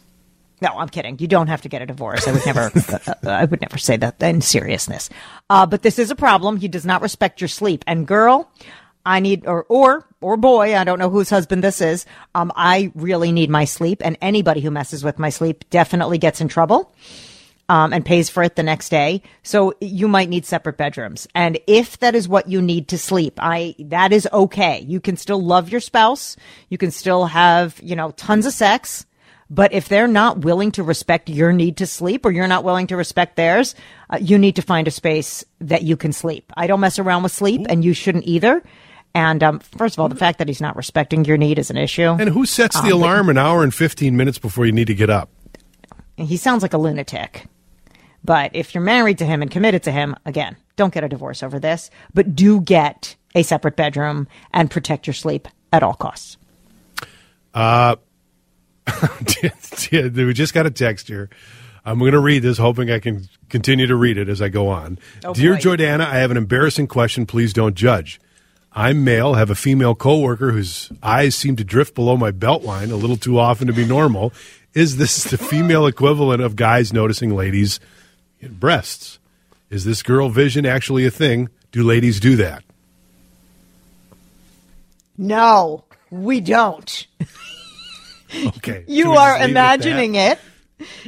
No, 0.61 0.69
I'm 0.69 0.89
kidding. 0.89 1.17
You 1.19 1.27
don't 1.27 1.47
have 1.47 1.63
to 1.63 1.69
get 1.69 1.81
a 1.81 1.85
divorce. 1.85 2.27
I 2.27 2.31
would 2.31 2.45
never. 2.45 2.71
uh, 2.89 3.13
I 3.29 3.45
would 3.45 3.61
never 3.61 3.77
say 3.77 3.97
that 3.97 4.21
in 4.21 4.41
seriousness. 4.41 5.09
Uh, 5.49 5.65
but 5.65 5.83
this 5.83 5.99
is 5.99 6.09
a 6.09 6.15
problem. 6.15 6.57
He 6.57 6.67
does 6.67 6.85
not 6.85 7.01
respect 7.01 7.41
your 7.41 7.47
sleep. 7.47 7.83
And 7.85 8.07
girl, 8.07 8.49
I 9.05 9.19
need, 9.19 9.45
or 9.45 9.65
or 9.69 10.07
or 10.21 10.37
boy, 10.37 10.75
I 10.75 10.83
don't 10.83 10.99
know 10.99 11.09
whose 11.09 11.29
husband 11.29 11.63
this 11.63 11.81
is. 11.81 12.05
Um, 12.33 12.51
I 12.55 12.91
really 12.95 13.31
need 13.31 13.49
my 13.49 13.65
sleep, 13.65 14.01
and 14.03 14.17
anybody 14.21 14.61
who 14.61 14.71
messes 14.71 15.03
with 15.03 15.19
my 15.19 15.29
sleep 15.29 15.69
definitely 15.69 16.17
gets 16.17 16.41
in 16.41 16.47
trouble. 16.47 16.95
Um, 17.69 17.93
and 17.93 18.05
pays 18.05 18.29
for 18.29 18.43
it 18.43 18.57
the 18.57 18.61
next 18.61 18.89
day. 18.89 19.21
So 19.41 19.73
you 19.79 20.09
might 20.09 20.27
need 20.27 20.45
separate 20.45 20.75
bedrooms. 20.75 21.29
And 21.33 21.57
if 21.65 21.97
that 21.99 22.13
is 22.13 22.27
what 22.27 22.49
you 22.49 22.61
need 22.61 22.89
to 22.89 22.97
sleep, 22.97 23.35
I, 23.41 23.73
that 23.79 24.11
is 24.11 24.27
okay. 24.33 24.81
You 24.81 24.99
can 24.99 25.15
still 25.15 25.41
love 25.41 25.69
your 25.69 25.79
spouse. 25.79 26.35
You 26.67 26.77
can 26.77 26.91
still 26.91 27.25
have, 27.25 27.79
you 27.81 27.95
know, 27.95 28.11
tons 28.11 28.45
of 28.45 28.51
sex. 28.51 29.05
But 29.49 29.71
if 29.71 29.87
they're 29.87 30.09
not 30.09 30.39
willing 30.39 30.71
to 30.73 30.83
respect 30.83 31.29
your 31.29 31.53
need 31.53 31.77
to 31.77 31.87
sleep 31.87 32.25
or 32.25 32.31
you're 32.31 32.47
not 32.49 32.65
willing 32.65 32.87
to 32.87 32.97
respect 32.97 33.37
theirs, 33.37 33.75
uh, 34.09 34.17
you 34.19 34.37
need 34.37 34.57
to 34.57 34.61
find 34.61 34.85
a 34.87 34.91
space 34.91 35.45
that 35.61 35.83
you 35.83 35.95
can 35.95 36.11
sleep. 36.11 36.51
I 36.57 36.67
don't 36.67 36.81
mess 36.81 36.99
around 36.99 37.23
with 37.23 37.31
sleep 37.31 37.61
and 37.69 37.83
you 37.83 37.93
shouldn't 37.93 38.25
either. 38.25 38.61
And, 39.15 39.41
um, 39.41 39.59
first 39.59 39.95
of 39.95 39.99
all, 40.01 40.09
the 40.09 40.15
fact 40.15 40.39
that 40.39 40.47
he's 40.49 40.61
not 40.61 40.75
respecting 40.75 41.23
your 41.23 41.37
need 41.37 41.59
is 41.59 41.69
an 41.69 41.77
issue. 41.77 42.09
And 42.19 42.29
who 42.29 42.45
sets 42.45 42.81
the 42.81 42.87
Um, 42.87 43.01
alarm 43.01 43.29
an 43.29 43.37
hour 43.37 43.63
and 43.63 43.73
15 43.73 44.17
minutes 44.17 44.37
before 44.37 44.65
you 44.65 44.73
need 44.73 44.87
to 44.87 44.95
get 44.95 45.09
up? 45.09 45.29
He 46.17 46.37
sounds 46.37 46.61
like 46.61 46.73
a 46.73 46.77
lunatic. 46.77 47.45
But 48.23 48.51
if 48.55 48.73
you're 48.73 48.83
married 48.83 49.17
to 49.17 49.25
him 49.25 49.41
and 49.41 49.51
committed 49.51 49.83
to 49.83 49.91
him, 49.91 50.15
again, 50.25 50.55
don't 50.75 50.93
get 50.93 51.03
a 51.03 51.09
divorce 51.09 51.43
over 51.43 51.59
this, 51.59 51.89
but 52.13 52.35
do 52.35 52.61
get 52.61 53.15
a 53.35 53.43
separate 53.43 53.75
bedroom 53.75 54.27
and 54.51 54.71
protect 54.71 55.07
your 55.07 55.13
sleep 55.13 55.47
at 55.71 55.83
all 55.83 55.93
costs. 55.93 56.37
Yeah, 57.55 57.95
uh, 58.87 58.99
we 59.91 60.33
just 60.33 60.53
got 60.53 60.65
a 60.65 60.71
text 60.71 61.07
here. 61.07 61.29
I'm 61.85 61.99
going 61.99 62.13
to 62.13 62.19
read 62.19 62.43
this, 62.43 62.57
hoping 62.57 62.89
I 62.89 62.99
can 62.99 63.27
continue 63.49 63.87
to 63.87 63.95
read 63.95 64.17
it 64.17 64.29
as 64.29 64.41
I 64.41 64.49
go 64.49 64.69
on. 64.69 64.99
Oh, 65.25 65.33
Dear 65.33 65.55
boy. 65.55 65.59
Jordana, 65.59 66.05
I 66.05 66.17
have 66.19 66.31
an 66.31 66.37
embarrassing 66.37 66.87
question. 66.87 67.25
Please 67.25 67.51
don't 67.51 67.75
judge. 67.75 68.21
I'm 68.71 69.03
male, 69.03 69.35
have 69.35 69.49
a 69.49 69.55
female 69.55 69.93
coworker 69.93 70.51
whose 70.51 70.91
eyes 71.03 71.35
seem 71.35 71.55
to 71.57 71.63
drift 71.63 71.93
below 71.93 72.17
my 72.17 72.31
belt 72.31 72.63
line 72.63 72.89
a 72.89 72.95
little 72.95 73.17
too 73.17 73.37
often 73.37 73.67
to 73.67 73.73
be 73.73 73.85
normal. 73.85 74.33
Is 74.73 74.97
this 74.97 75.23
the 75.25 75.37
female 75.37 75.85
equivalent 75.85 76.41
of 76.41 76.55
guys 76.55 76.91
noticing 76.93 77.35
ladies' 77.35 77.79
breasts? 78.41 79.19
Is 79.69 79.85
this 79.85 80.01
girl 80.03 80.29
vision 80.29 80.65
actually 80.65 81.05
a 81.05 81.11
thing? 81.11 81.49
Do 81.71 81.83
ladies 81.83 82.19
do 82.19 82.35
that? 82.37 82.63
No, 85.17 85.83
we 86.09 86.41
don't. 86.41 87.07
Okay. 88.57 88.83
You 88.87 89.11
are 89.11 89.37
just 89.37 89.41
leave 89.41 89.41
it 89.41 89.43
at 89.43 89.49
imagining 89.49 90.15
it. 90.15 90.39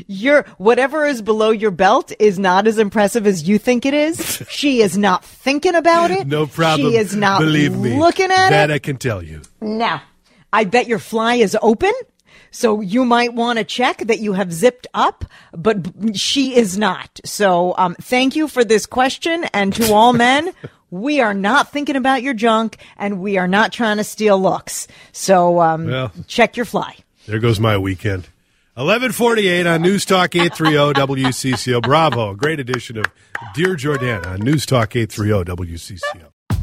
Your 0.08 0.43
whatever 0.58 1.06
is 1.06 1.21
below 1.21 1.49
your 1.49 1.71
belt 1.71 2.12
is 2.19 2.38
not 2.39 2.67
as 2.67 2.78
impressive 2.78 3.25
as 3.28 3.47
you 3.47 3.58
think 3.58 3.86
it 3.86 3.93
is. 3.95 4.43
She 4.49 4.82
is 4.82 4.97
not 4.97 5.25
thinking 5.25 5.75
about 5.75 6.12
it. 6.12 6.28
No 6.28 6.45
problem. 6.45 6.91
She 6.91 6.97
is 6.97 7.15
not 7.15 7.41
Believe 7.41 7.75
me. 7.75 7.97
looking 7.97 8.25
at 8.25 8.49
that 8.49 8.65
it. 8.65 8.67
That 8.67 8.71
I 8.71 8.80
can 8.80 8.97
tell 8.97 9.23
you. 9.23 9.41
No. 9.60 9.99
I 10.54 10.63
bet 10.65 10.88
your 10.88 10.99
fly 10.99 11.36
is 11.36 11.58
open. 11.62 11.91
So 12.55 12.79
you 12.79 13.03
might 13.03 13.33
want 13.33 13.59
to 13.59 13.65
check 13.65 13.97
that 13.97 14.19
you 14.19 14.31
have 14.31 14.53
zipped 14.53 14.87
up, 14.93 15.25
but 15.51 16.15
she 16.17 16.55
is 16.55 16.77
not. 16.77 17.19
So 17.25 17.75
um, 17.77 17.95
thank 18.01 18.37
you 18.37 18.47
for 18.47 18.63
this 18.63 18.85
question. 18.85 19.43
And 19.53 19.73
to 19.75 19.91
all 19.93 20.13
men, 20.27 20.53
we 20.89 21.19
are 21.19 21.33
not 21.33 21.73
thinking 21.73 21.97
about 21.97 22.23
your 22.23 22.33
junk 22.33 22.77
and 22.95 23.19
we 23.19 23.37
are 23.37 23.47
not 23.49 23.73
trying 23.73 23.97
to 23.97 24.05
steal 24.05 24.41
looks. 24.41 24.87
So 25.11 25.59
um, 25.59 25.87
Well. 25.87 26.11
check 26.27 26.55
your 26.55 26.65
fly. 26.65 26.95
There 27.27 27.39
goes 27.39 27.59
my 27.59 27.77
weekend. 27.77 28.29
1148 28.75 29.67
on 29.67 29.81
News 29.81 30.05
Talk 30.05 30.33
830 30.33 31.23
WCCO. 31.23 31.81
Bravo. 31.81 32.35
Great 32.35 32.61
edition 32.61 32.97
of 32.97 33.05
Dear 33.53 33.75
Jordana 33.75 34.27
on 34.27 34.39
News 34.39 34.65
Talk 34.65 34.95
830 34.95 35.43
WCCO. 35.51 36.34